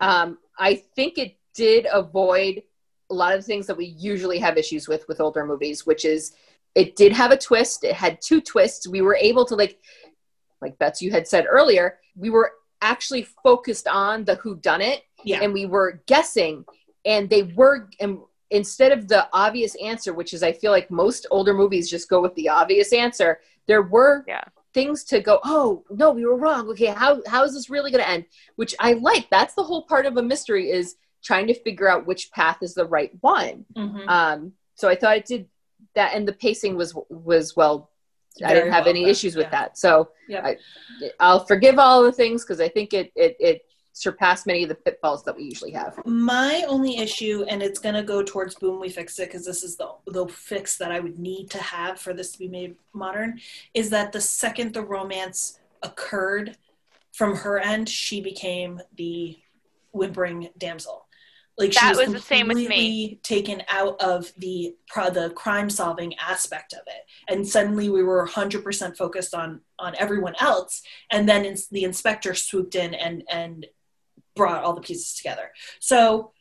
[0.00, 2.62] Um, I think it did avoid
[3.10, 6.04] a lot of the things that we usually have issues with with older movies, which
[6.04, 6.32] is
[6.74, 7.84] it did have a twist.
[7.84, 8.88] It had two twists.
[8.88, 9.78] We were able to like,
[10.60, 15.02] like Bets, you had said earlier, we were actually focused on the who done it,
[15.22, 15.40] Yeah.
[15.42, 16.64] and we were guessing,
[17.04, 18.18] and they were and
[18.50, 22.20] instead of the obvious answer, which is I feel like most older movies just go
[22.20, 23.40] with the obvious answer.
[23.66, 24.44] There were Yeah.
[24.72, 25.40] things to go.
[25.44, 26.68] Oh no, we were wrong.
[26.70, 28.24] Okay, how how is this really going to end?
[28.56, 29.28] Which I like.
[29.30, 32.74] That's the whole part of a mystery is trying to figure out which path is
[32.74, 33.64] the right one.
[33.76, 34.08] Mhm.
[34.08, 35.48] Um, so I thought it did
[35.94, 37.90] that, and the pacing was was well.
[38.44, 39.50] I didn't have well any done, issues with yeah.
[39.50, 39.78] that.
[39.78, 40.44] So Yep.
[40.44, 40.56] I,
[41.20, 43.62] I'll forgive all the things because I think it, it it
[43.94, 45.98] surpassed many of the pitfalls that we usually have.
[46.04, 49.76] My only issue, and it's gonna go towards boom, we Fix it because this is
[49.76, 53.40] the the fix that I would need to have for this to be made modern,
[53.72, 56.56] is that the second the romance occurred
[57.12, 59.38] from her end, she became the
[59.92, 61.06] whimpering damsel.
[61.56, 62.64] Like she was, was the same with me.
[62.64, 68.02] completely taken out of the pro- the crime solving aspect of it, and suddenly we
[68.02, 73.22] were 100% focused on on everyone else, and then ins- the inspector swooped in and
[73.30, 73.66] and
[74.34, 75.50] brought all the pieces together.
[75.80, 76.32] So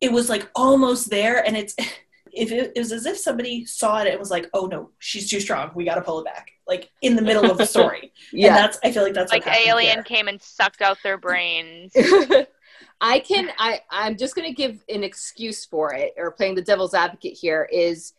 [0.00, 1.74] it was like almost there, and it's
[2.32, 5.28] if it, it was as if somebody saw it and was like, "Oh no, she's
[5.28, 5.70] too strong.
[5.74, 8.78] We got to pull it back." Like in the middle of the story, and that's
[8.84, 10.02] I feel like that's like what Alien here.
[10.02, 11.92] came and sucked out their brains.
[13.00, 16.62] I can I I'm just going to give an excuse for it or playing the
[16.62, 18.12] devil's advocate here is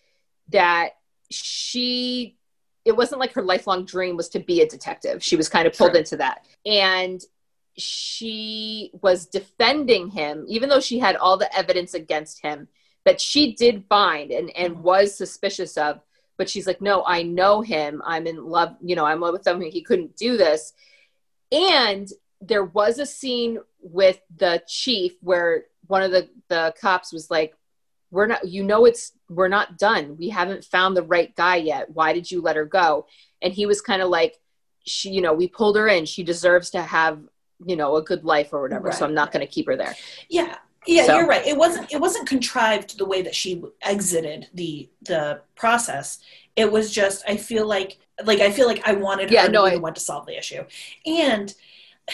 [0.49, 0.91] that
[1.29, 2.37] she
[2.85, 5.21] it wasn't like her lifelong dream was to be a detective.
[5.21, 5.99] She was kind of pulled True.
[5.99, 6.45] into that.
[6.65, 7.21] And
[7.81, 12.67] she was defending him even though she had all the evidence against him
[13.05, 14.81] that she did find and and Mhm.
[14.81, 16.01] was suspicious of
[16.37, 18.01] but she's like no I know him.
[18.05, 19.61] I'm in love, you know, I'm in love with him.
[19.61, 20.73] He couldn't do this.
[21.51, 22.07] And
[22.41, 27.55] there was a scene with the chief where one of the the cops was like
[28.11, 31.89] we're not you know it's we're not done we haven't found the right guy yet
[31.91, 33.05] why did you let her go
[33.41, 34.37] and he was kind of like
[34.85, 37.19] she you know we pulled her in she deserves to have
[37.65, 39.95] you know a good life or whatever so i'm not going to keep her there
[40.29, 40.55] Yeah,
[40.87, 41.45] yeah, So- you're right.
[41.45, 46.19] It wasn't it wasn't contrived the way that she exited the the process.
[46.55, 49.63] It was just I feel like like I feel like I wanted Yeah, her no,
[49.65, 50.63] to be I- the one to solve the issue,
[51.05, 51.53] and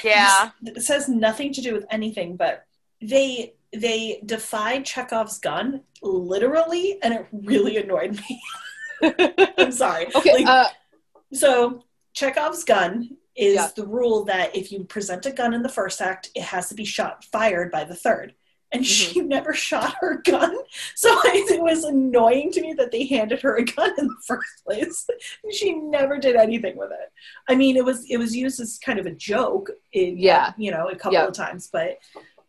[0.04, 0.50] Yeah.
[0.62, 2.66] this, this has nothing to do with anything, but
[3.02, 8.42] they they defied Chekhov's gun literally, and it really annoyed me.
[9.58, 10.08] I'm sorry.
[10.16, 10.68] okay Like, uh
[11.34, 13.70] so Chekhov's gun is Yeah.
[13.76, 16.76] the rule that if you present a gun in the first act, it has to
[16.76, 18.34] be shot fired by the third.
[18.72, 19.28] And she Mm-hmm.
[19.36, 20.58] never shot her gun,
[20.96, 24.64] so it was annoying to me that they handed her a gun in the first
[24.66, 25.06] place.
[25.52, 27.12] she never did anything with it.
[27.48, 30.54] I mean, it was it was used as kind of a joke, in, Yeah.
[30.58, 31.28] you know, a couple Yeah.
[31.28, 32.00] of times, but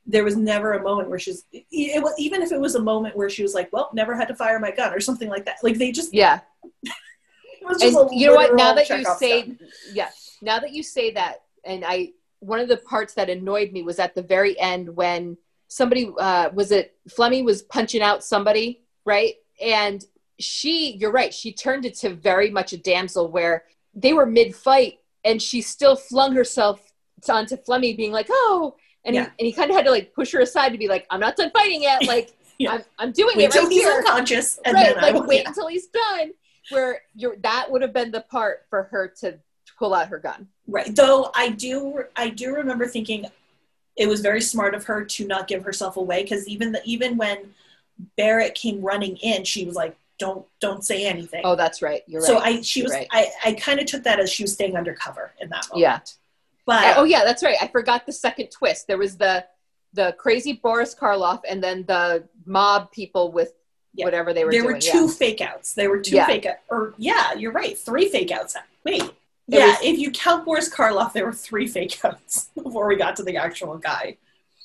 [0.09, 3.17] there was never a moment where she's it, was, even if it was a moment
[3.17, 5.57] where she was like, "Well, never had to fire my gun" or something like that.
[5.63, 6.41] Like they just yeah
[6.73, 9.59] it was just and a you know what now that you say gun.
[10.47, 13.99] Now that you say that and i one of the parts that annoyed me was
[13.99, 15.37] at the very end when
[15.69, 19.35] somebody uh, was it Fleming was punching out somebody, right?
[19.61, 20.05] And
[20.39, 24.55] she, you're right, she turned it to very much a damsel where they were mid
[24.55, 26.93] fight and she still flung herself
[27.29, 29.25] onto Fleming, being like, "Oh," and Yeah.
[29.25, 31.21] he, and he kind of had to like push her aside to be like, "I'm
[31.21, 32.07] not done fighting yet.
[32.07, 32.73] Like, Yeah.
[32.75, 35.49] I'm, I'm doing Wait it right he's here." unconscious, and right, like will, wait yeah.
[35.49, 36.33] until he's done.
[36.71, 39.39] Where you're that would have been the part for her to
[39.79, 40.49] pull out her gun.
[40.67, 40.95] Right.
[40.95, 43.27] Though I do, I do remember thinking
[43.97, 47.17] it was very smart of her to not give herself away because even the, even
[47.17, 47.55] when
[48.17, 52.03] Barrett came running in, she was like, "Don't, don't say anything." Oh, that's right.
[52.07, 52.27] You're right.
[52.27, 53.09] so I, she You're was, right.
[53.11, 55.81] I, I kind of took that as she was staying undercover in that moment.
[55.81, 56.01] Yeah.
[56.67, 57.57] But oh yeah, that's right.
[57.61, 58.87] I forgot the second twist.
[58.87, 59.47] There was the
[59.95, 63.53] the crazy Boris Karloff and then the mob people with
[63.95, 64.05] Yeah.
[64.05, 64.75] whatever they were there doing.
[64.75, 65.13] were two yeah.
[65.13, 65.75] fake outs.
[65.75, 66.27] There were two Yeah.
[66.27, 68.57] fake out, or yeah, you're right, three fake outs.
[68.85, 69.03] Wait.
[69.49, 72.97] It Yeah, was- if you count Boris Karloff, there were three fake outs before we
[72.97, 74.17] got to the actual guy.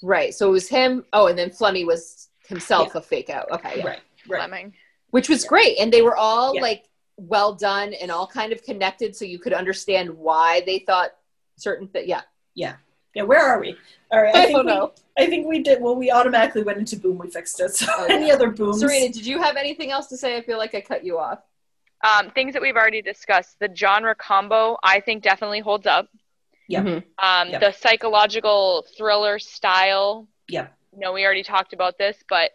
[0.01, 0.33] Right.
[0.33, 1.05] So it was him.
[1.13, 3.49] Oh, and then Flemmy was himself a fake out.
[3.51, 3.75] Okay.
[3.77, 3.85] yeah.
[3.85, 4.39] Right, right.
[4.49, 4.73] Fleming.
[5.11, 5.77] Which was great.
[5.79, 6.61] And they were all Yeah.
[6.61, 6.85] like
[7.17, 11.11] well done and all kind of connected so you could understand why they thought
[11.57, 12.07] certain things.
[12.07, 12.21] Yeah.
[12.55, 12.75] Yeah,
[13.13, 13.77] Yeah, where are we?
[14.11, 14.91] All right, I, I think don't we, know.
[15.17, 15.79] I think we did.
[15.81, 17.17] Well, we automatically went into boom.
[17.19, 17.73] We fixed it.
[17.75, 18.13] So oh, Okay.
[18.15, 18.79] any other booms?
[18.79, 20.35] Serena, did you have anything else to say?
[20.35, 21.39] I feel like I cut you off.
[22.03, 23.57] Um, things that we've already discussed.
[23.59, 26.07] The genre combo, I think, definitely holds up.
[26.67, 26.81] Yeah.
[26.83, 27.03] Mhm.
[27.19, 27.61] Um, Yep.
[27.61, 30.27] The psychological thriller style.
[30.47, 30.73] Yep.
[30.93, 32.51] No, we already talked about this, but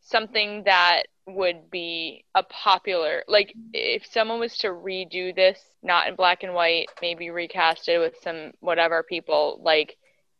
[0.00, 6.16] something that would be a popular like if someone was to redo this not in
[6.16, 9.96] black and white maybe recast it with some whatever people like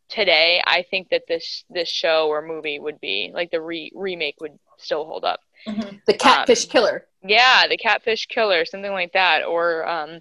[0.08, 4.34] today i think that this this show or movie would be like the re- remake
[4.40, 6.00] would still hold up Mhm.
[6.06, 7.06] The catfish Um, killer.
[7.22, 10.20] Yeah the catfish killer something like that or um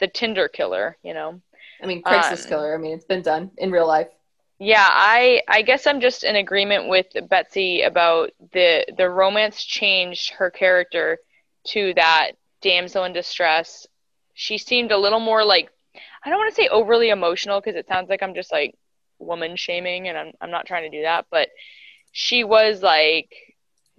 [0.00, 1.40] the tinder killer you know
[1.82, 2.74] I mean, Craigslist um, killer.
[2.74, 4.08] I mean, it's been done in real life.
[4.58, 10.32] Yeah, I I guess I'm just in agreement with Betsy about the the romance changed
[10.32, 11.18] her character
[11.68, 12.32] to that
[12.62, 13.86] damsel in distress.
[14.32, 15.70] She seemed a little more like
[16.24, 18.74] I don't want to say overly emotional because it sounds like I'm just like
[19.18, 21.50] woman shaming and I'm I'm not trying to do that, but
[22.12, 23.30] she was like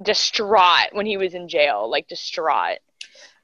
[0.01, 2.79] distraught when he was in jail, like distraught.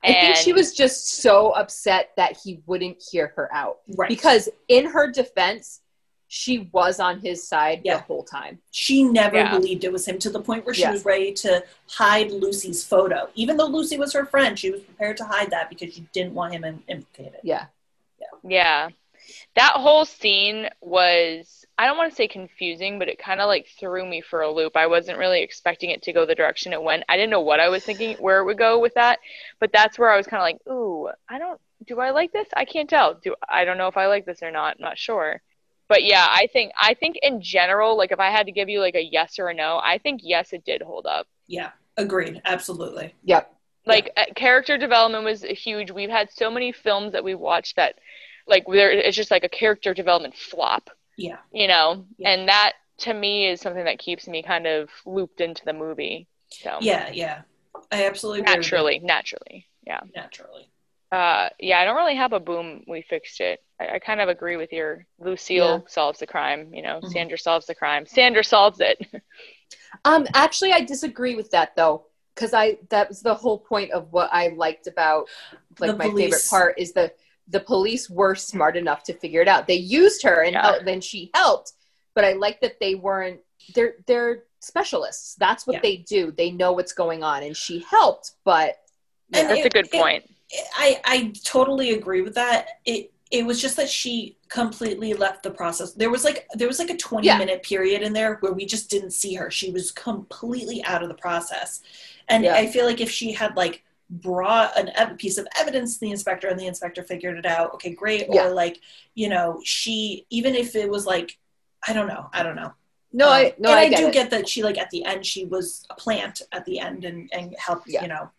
[0.05, 3.79] I think she was just so upset that he wouldn't hear her out.
[3.95, 4.09] Right.
[4.09, 5.79] Because in her defense,
[6.27, 7.97] she was on his side Yeah.
[7.97, 8.59] the whole time.
[8.71, 9.51] she never Yeah.
[9.57, 10.91] believed it was him to the point where she Yeah.
[10.91, 13.29] was ready to hide Lucy's photo.
[13.35, 16.33] Even though Lucy was her friend, she was prepared to hide that because she didn't
[16.33, 17.39] want him im- implicated.
[17.43, 17.67] Yeah.
[18.43, 18.89] Yeah.
[19.55, 23.67] That whole scene was, I don't want to say confusing, but it kind of like
[23.79, 24.75] threw me for a loop.
[24.75, 27.03] I wasn't really expecting it to go the direction it went.
[27.09, 29.19] I didn't know what I was thinking, where it would go with that.
[29.59, 32.47] But that's where I was kind of like, ooh, I don't, do I like this?
[32.55, 33.15] I can't tell.
[33.15, 34.75] Do I don't know if I like this or not.
[34.77, 35.41] I'm not sure.
[35.89, 38.79] But yeah, I think, I think in general, like if I had to give you
[38.79, 41.27] like a yes or a no, I think yes, it did hold up.
[41.47, 42.41] Yeah, agreed.
[42.45, 43.13] Absolutely.
[43.23, 43.49] Yep.
[43.85, 47.95] like uh, character development was huge we've had so many films that we watched that
[48.47, 51.37] like there it's just like a character development flop Yeah.
[51.51, 52.31] you know Yeah.
[52.31, 56.27] and that to me is something that keeps me kind of looped into the movie
[56.49, 57.41] so Yeah, yeah.
[57.91, 60.01] I absolutely agree naturally naturally yeah.
[60.15, 60.69] Naturally.
[61.11, 64.29] uh yeah i don't really have a boom we fixed it i, I kind of
[64.29, 65.87] agree with your lucille Yeah.
[65.87, 67.11] solves the crime you know Mhm.
[67.11, 69.05] sandra solves the crime sandra solves it
[70.05, 74.11] Um, actually, I disagree with that though, because I that was the whole point of
[74.11, 75.27] what I liked about
[75.79, 77.11] like The my favorite part is the
[77.47, 79.67] the police were smart enough to figure it out.
[79.67, 80.79] They used her and Yeah.
[80.83, 81.73] then she helped,
[82.15, 83.41] but I like that they weren't.
[83.75, 85.35] They're they're specialists.
[85.35, 85.81] That's what Yeah.
[85.81, 86.31] they do.
[86.31, 88.77] They know what's going on, and she helped, but
[89.33, 90.29] And that's it- a good it- point
[90.77, 92.79] I I totally agree with that.
[92.85, 95.93] It it was just that she completely left the process.
[95.93, 97.37] There was like there was like a 20 Yeah.
[97.39, 99.49] minute period in there where we just didn't see her.
[99.49, 101.81] She was completely out of the process.
[102.29, 102.55] And Yeah.
[102.55, 103.83] I feel like if she had like
[104.21, 107.73] brought an ev- piece of evidence to the inspector and the inspector figured it out,
[107.73, 108.25] okay, great.
[108.29, 108.79] Or like,
[109.15, 111.37] you know, she even if it was like
[111.87, 112.73] I don't know, I don't know.
[113.11, 114.13] no, Um, I no, and I, I, get do it.
[114.13, 117.29] get that she like at the end she was a plant at the end and
[117.33, 118.01] and helped Yeah.
[118.03, 118.29] you know.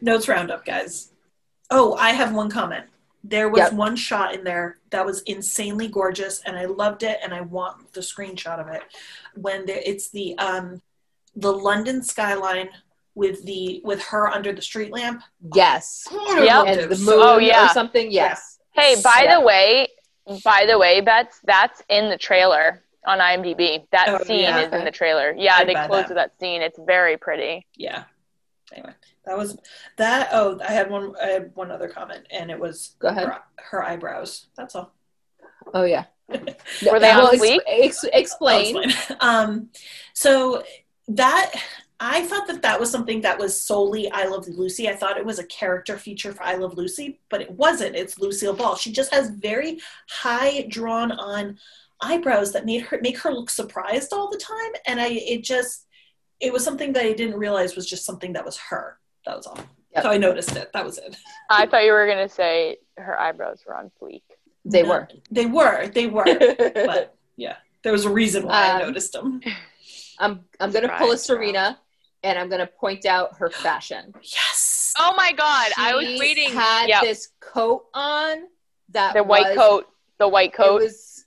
[0.00, 1.10] Notes roundup, guys.
[1.70, 2.86] Oh, I have one comment.
[3.24, 3.72] There was Yep.
[3.74, 7.92] one shot in there that was insanely gorgeous, and I loved it, and I want
[7.92, 8.82] the screenshot of it.
[9.34, 10.82] When there, it's the um,
[11.36, 12.68] the London skyline
[13.14, 15.22] with the with her under the street lamp.
[15.54, 16.66] yes, Oh, Yep.
[16.66, 17.66] and the moon Oh, yeah.
[17.66, 18.10] or something.
[18.10, 19.34] Yes, Hey, by Yeah.
[19.38, 19.88] the way,
[20.44, 23.86] by the way, Bets, that's in the trailer on IMDb.
[23.92, 24.60] That Oh, scene yeah.
[24.60, 25.34] is in the trailer.
[25.36, 26.08] Yeah, I they close that.
[26.08, 26.62] with that scene.
[26.62, 27.66] It's very pretty.
[27.76, 28.04] yeah.
[28.72, 28.94] Anyway,
[29.26, 29.58] that was
[29.98, 30.30] that.
[30.32, 31.14] Oh, I had one.
[31.22, 33.28] I had one other comment, and it was Go ahead.
[33.28, 34.46] Her, her eyebrows.
[34.56, 34.94] That's all.
[35.74, 36.04] Oh yeah.
[36.28, 38.82] Were they on ex- ex- explain.
[38.84, 39.18] Explain.
[39.20, 39.68] Um,
[40.14, 40.62] so
[41.08, 41.52] that
[42.04, 44.88] I thought that that was something that was solely I Love Lucy.
[44.88, 47.94] I thought it was a character feature for I Love Lucy, but it wasn't.
[47.94, 48.74] It's Lucille Ball.
[48.74, 49.78] She just has very
[50.10, 51.58] high drawn on
[52.02, 55.86] eyebrows that made her make her look surprised all the time, and I it just
[56.40, 58.98] it was something that I didn't realize was just something that was her.
[59.24, 59.60] That was all.
[59.94, 60.02] Yep.
[60.02, 60.70] So I noticed it.
[60.72, 61.16] That was it.
[61.50, 64.22] I thought you were gonna say her eyebrows were on fleek.
[64.64, 65.08] They No, were.
[65.30, 65.86] They were.
[65.86, 66.24] They were.
[66.84, 69.40] but yeah, there was a reason why I Um, noticed them.
[70.18, 71.36] I'm I'm gonna pull a Surprise, girl.
[71.36, 71.78] Serena,
[72.22, 74.14] and I'm gonna point out her fashion.
[74.22, 74.94] Yes.
[74.98, 76.52] Oh my god, I was She waiting.
[76.52, 77.02] Had Yep.
[77.02, 78.44] this coat on
[78.90, 79.88] that the white was- coat.
[80.18, 80.82] The white coat.
[80.82, 81.24] It was.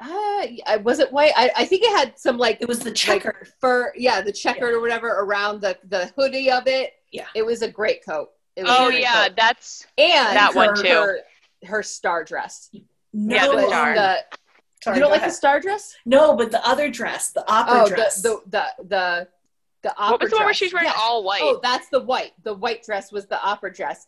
[0.00, 1.32] Uh, yeah, was it white?
[1.36, 3.46] I, I think it had some like It was the like checker.
[3.60, 6.92] fur, yeah, the checkered or whatever around the the hoodie of it.
[7.12, 7.26] Yeah.
[7.34, 8.30] it was a great coat.
[8.56, 9.36] It was oh great yeah, coat.
[9.36, 10.88] that's and that one too.
[10.88, 11.18] Her,
[11.66, 12.70] her star dress.
[13.12, 13.94] No, Yeah, the star.
[13.94, 14.24] the-
[14.82, 15.94] Sorry, you don't go like the star dress?
[16.04, 18.20] No, but the other dress, the opera Oh, dress.
[18.22, 19.28] the the the the
[19.82, 20.96] the opera what was the one where she's wearing Yes.
[21.00, 21.40] all white?
[21.42, 22.32] Oh, that's the white.
[22.44, 24.06] The white dress was the opera dress,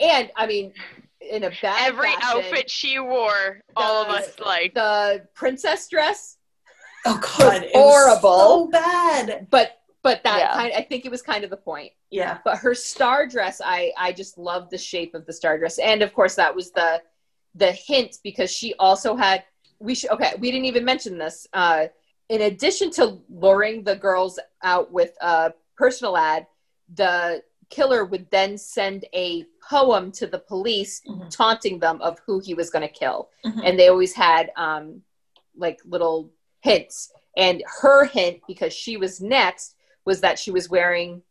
[0.00, 0.72] and I mean,
[1.20, 4.74] in a bad Every fashion, outfit she wore, all of us like.
[4.74, 6.36] the princess dress,
[7.06, 8.38] oh God, was horrible.
[8.38, 9.46] so bad.
[9.50, 10.52] but but that Yeah.
[10.54, 10.72] kind.
[10.74, 11.92] I think it was kind of the point.
[12.10, 15.78] Yeah, But her star dress, I I just love the shape of the star dress,
[15.78, 17.00] and of course that was the
[17.54, 19.44] the hint because she also had.
[19.78, 20.32] We should okay.
[20.38, 21.46] We didn't even mention this.
[21.52, 21.86] Uh,
[22.28, 26.46] in addition to luring the girls out with a personal ad,
[26.94, 31.30] the killer would then send a poem to the police Mhm.
[31.30, 33.62] taunting them of who he was going to kill Mhm.
[33.64, 35.02] and they always had um
[35.56, 41.22] like little hints and her hint because she was next was that she was wearing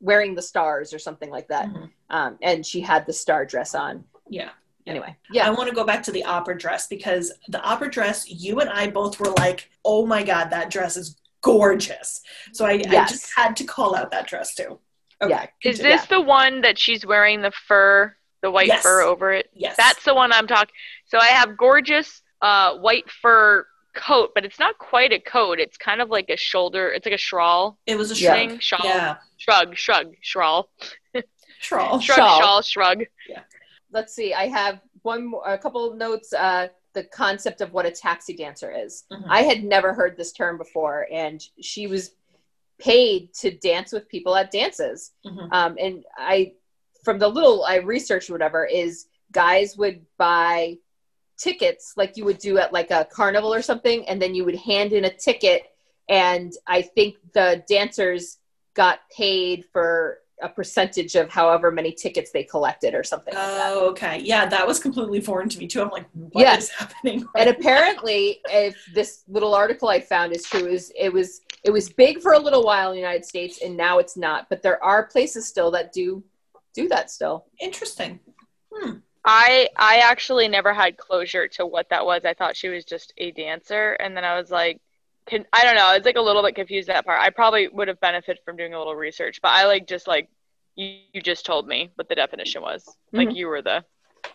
[0.00, 1.90] wearing the stars or something like that Mhm.
[2.10, 4.50] um and she had the star dress on yeah.
[4.90, 8.28] Anyway yeah I want to go back to the opera dress because the opera dress,
[8.28, 12.22] you and I both were like, "Oh my God, that dress is gorgeous."
[12.52, 14.78] So I, I just had to call out that dress too.
[15.22, 15.30] Okay.
[15.30, 15.46] Yeah.
[15.70, 15.96] Is continue.
[15.98, 18.82] this the one that she's wearing the fur, the white Yes.
[18.82, 19.50] fur over it?
[19.54, 19.76] Yes.
[19.76, 20.74] That's the one I'm talking.
[21.06, 25.58] So I have gorgeous uh, white fur coat, but it's not quite a coat.
[25.60, 26.90] It's kind of like a shoulder.
[26.90, 28.34] It's like a shawl it was a Yeah.
[28.34, 28.48] shrug.
[28.50, 28.58] thing.
[28.60, 28.80] Shawl.
[28.84, 29.76] Yeah, Shrug.
[29.76, 30.14] Shrug.
[30.22, 30.70] Shawl.
[31.60, 32.00] shawl.
[32.00, 32.16] Shrug.
[32.18, 32.40] Shawl.
[32.40, 32.62] Shawl.
[32.62, 33.04] Shrug.
[33.92, 37.86] Let's see i have one more a couple of notes uh the concept of what
[37.86, 39.24] a taxi dancer is Mhm.
[39.28, 42.12] i had never heard this term before and she was
[42.78, 45.52] paid to dance with people at dances Mhm.
[45.52, 46.52] um, and i
[47.04, 50.76] from the little i researched whatever is guys would buy
[51.38, 54.56] tickets like you would do at like a carnival or something and then you would
[54.56, 55.62] hand in a ticket
[56.08, 58.38] and i think the dancers
[58.74, 63.72] got paid for a percentage of however many tickets they collected or something like that
[63.72, 64.18] Oh, okay.
[64.20, 65.82] Yeah, that was completely foreign to me too.
[65.82, 66.70] I'm like, what is Yes.
[66.70, 67.26] happening?
[67.36, 71.88] and apparently if this little article i found is true is it was it was
[71.88, 74.82] big for a little while in the united states and now it's not but there
[74.82, 76.22] are places still that do
[76.74, 78.20] do that still Interesting.
[78.72, 78.92] Hmm.
[79.24, 82.24] I I actually never had closure to what that was.
[82.24, 84.80] I thought she was just a dancer, and then I was like,
[85.30, 85.86] can, I don't know.
[85.86, 87.20] I was like a little bit confused that part.
[87.20, 90.28] I probably would have benefited from doing a little research, but I like just like
[90.76, 92.84] you, you just told me what the definition was.
[93.12, 93.36] Like mm-hmm.
[93.36, 93.84] you were the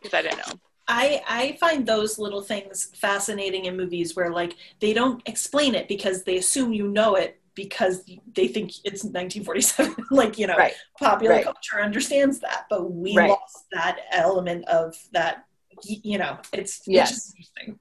[0.02, 0.60] because I didn't know.
[0.88, 5.88] I I find those little things fascinating in movies where like they don't explain it
[5.88, 8.04] because they assume you know it because
[8.36, 11.44] they think it's 1947 like you know right popular Right.
[11.46, 13.30] culture understands that but we Right.
[13.30, 15.46] lost that element of that
[15.84, 17.80] you know it's, it's just interesting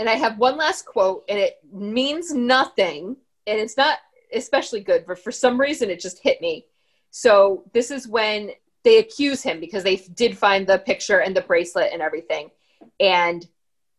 [0.00, 3.98] and I have one last quote, and it means nothing, and it's not
[4.32, 6.64] especially good, but for some reason it just hit me.
[7.10, 11.42] So this is when they accuse him because they did find the picture and the
[11.42, 12.50] bracelet and everything,
[12.98, 13.46] and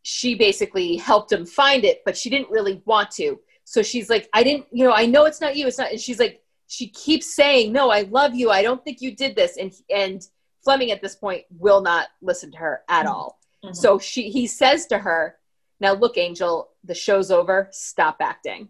[0.01, 3.39] she basically helped him find it, but she didn't really want to.
[3.63, 5.67] So she's like, "I didn't, you know, I know it's not you.
[5.67, 8.49] It's not." And she's like, she keeps saying, "No, I love you.
[8.49, 10.27] I don't think you did this," and and
[10.63, 13.09] Fleming at this point will not listen to her at Mhm.
[13.09, 13.39] all.
[13.63, 13.75] Mhm.
[13.75, 15.37] So she he says to her,
[15.81, 17.67] "Now look, Angel, the show's over.
[17.71, 18.69] Stop acting."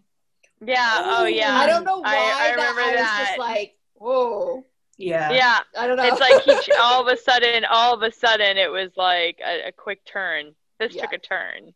[0.64, 1.02] Yeah.
[1.04, 1.54] Oh yeah.
[1.56, 3.24] I don't know why I, I that remember I was that.
[3.28, 4.64] just like, "Whoa."
[4.98, 5.58] yeah yeah.
[5.78, 6.04] I don't know.
[6.04, 9.68] It's like he, all of a sudden, all of a sudden, it was like a,
[9.68, 10.54] a quick turn.
[10.80, 11.02] This Yeah.
[11.02, 11.72] took a turn.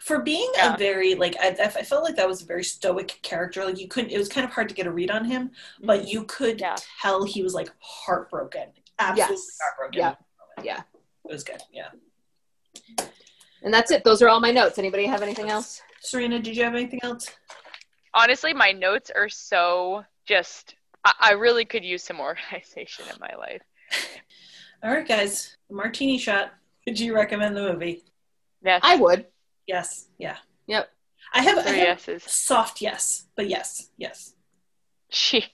[0.00, 0.74] for being Yeah.
[0.74, 3.86] a very like I, I felt like that was a very stoic character like you
[3.86, 6.08] couldn't it was kind of hard to get a read on him but mm-hmm.
[6.08, 6.74] you could Yeah.
[7.00, 8.68] tell he was like heartbroken
[8.98, 9.58] absolutely Yes.
[9.62, 10.14] heartbroken Yeah.
[10.64, 10.82] Yeah.
[11.28, 11.90] it was good yeah
[13.62, 14.04] and that's it.
[14.04, 14.78] Those are all my notes.
[14.78, 15.82] Anybody have anything else?
[16.00, 17.28] serena did you have anything else
[18.14, 20.76] Honestly, my notes are so just.
[21.04, 23.62] I, I really could use some organization in my life.
[24.84, 26.52] all right guys martini shot
[26.86, 28.04] would you recommend the movie
[28.62, 28.80] Yes.
[28.84, 29.26] I would.
[29.66, 30.08] Yes.
[30.18, 30.36] Yeah.
[30.66, 30.88] Yep.
[31.32, 32.24] I have, I Three have yeses.
[32.24, 34.34] soft yes, but yes, yes.
[35.10, 35.44] She.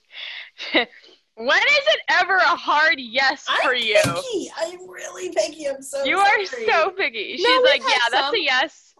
[1.35, 3.99] when is it ever a hard yes for I'm for you?
[4.03, 4.51] picky.
[4.57, 5.67] I'm really picky.
[5.67, 6.03] I'm so.
[6.03, 6.65] You are sorry.
[6.65, 7.37] so picky.
[7.37, 8.95] She's No, like, had yeah, that's a yes.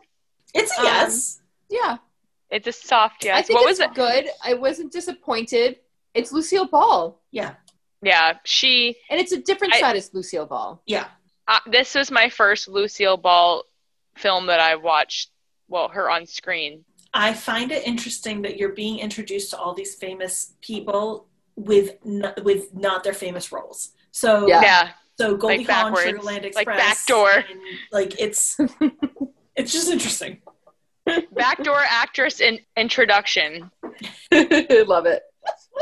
[0.54, 1.42] It's a Um, yes.
[1.70, 1.98] Yeah.
[2.52, 3.38] It's a soft yes.
[3.38, 3.94] I think what it's was it?
[3.96, 4.28] good.
[4.44, 5.78] I wasn't disappointed.
[6.14, 7.22] It's Lucille Ball.
[7.32, 7.56] yeah.
[8.02, 8.98] Yeah, she.
[9.10, 10.82] And it's a different I- side of Lucille Ball.
[10.86, 11.08] Yeah.
[11.48, 13.64] Uh, this was my first Lucille Ball
[14.18, 15.30] film that I watched.
[15.68, 16.86] Well, her on screen.
[17.14, 22.34] I find it interesting that you're being introduced to all these famous people with n-
[22.43, 23.91] with not their famous roles.
[24.12, 24.62] So Yeah.
[24.62, 26.20] Yeah, so Goldie Like Hawn, backwards.
[26.20, 27.32] Sugarland Like Express, backdoor.
[27.32, 27.60] and,
[27.91, 28.58] like it's
[29.56, 30.41] it's just interesting.
[31.32, 33.72] backdoor actress in introduction.
[34.32, 35.24] Love it.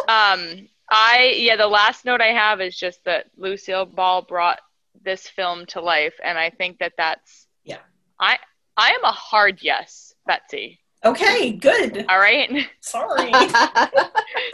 [0.08, 4.60] Um, I yeah, the last note I have is just that Lucille Ball brought
[5.04, 7.80] this film to life, and I think that that's Yeah.
[8.20, 8.38] I
[8.78, 10.80] I am a hard yes, Betsy.
[11.06, 12.06] Okay, good.
[12.08, 12.50] All right,
[12.80, 13.26] Sorry.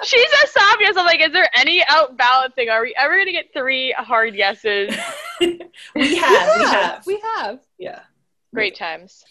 [0.03, 0.97] she's a soft yes.
[0.97, 2.71] I'm like, is there any outbalancing?
[2.71, 4.97] Are we ever gonna get three hard yeses?
[5.39, 6.15] we have, we
[6.65, 7.05] have.
[7.05, 7.59] We have.
[7.77, 7.99] Yeah.
[8.53, 9.23] Great times.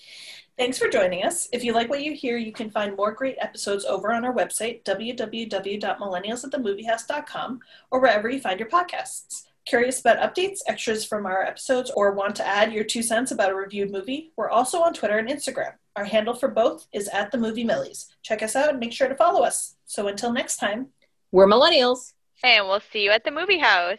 [0.56, 1.48] Thanks for joining us.
[1.52, 4.34] If you like what you hear, you can find more great episodes over on our
[4.34, 7.60] website, www.millennialsatthemoviehouse.com,
[7.90, 9.44] or wherever you find your podcasts.
[9.66, 13.50] Curious about updates, extras from our episodes, or want to add your two cents about
[13.50, 14.32] a reviewed movie?
[14.36, 15.74] We're also on Twitter and Instagram.
[15.98, 18.06] Our handle for both is at the Movie Millies.
[18.22, 19.74] Check us out and make sure to follow us.
[19.84, 20.90] So until next time,
[21.32, 22.12] We're millennials.
[22.44, 23.98] And we'll see you at the movie house.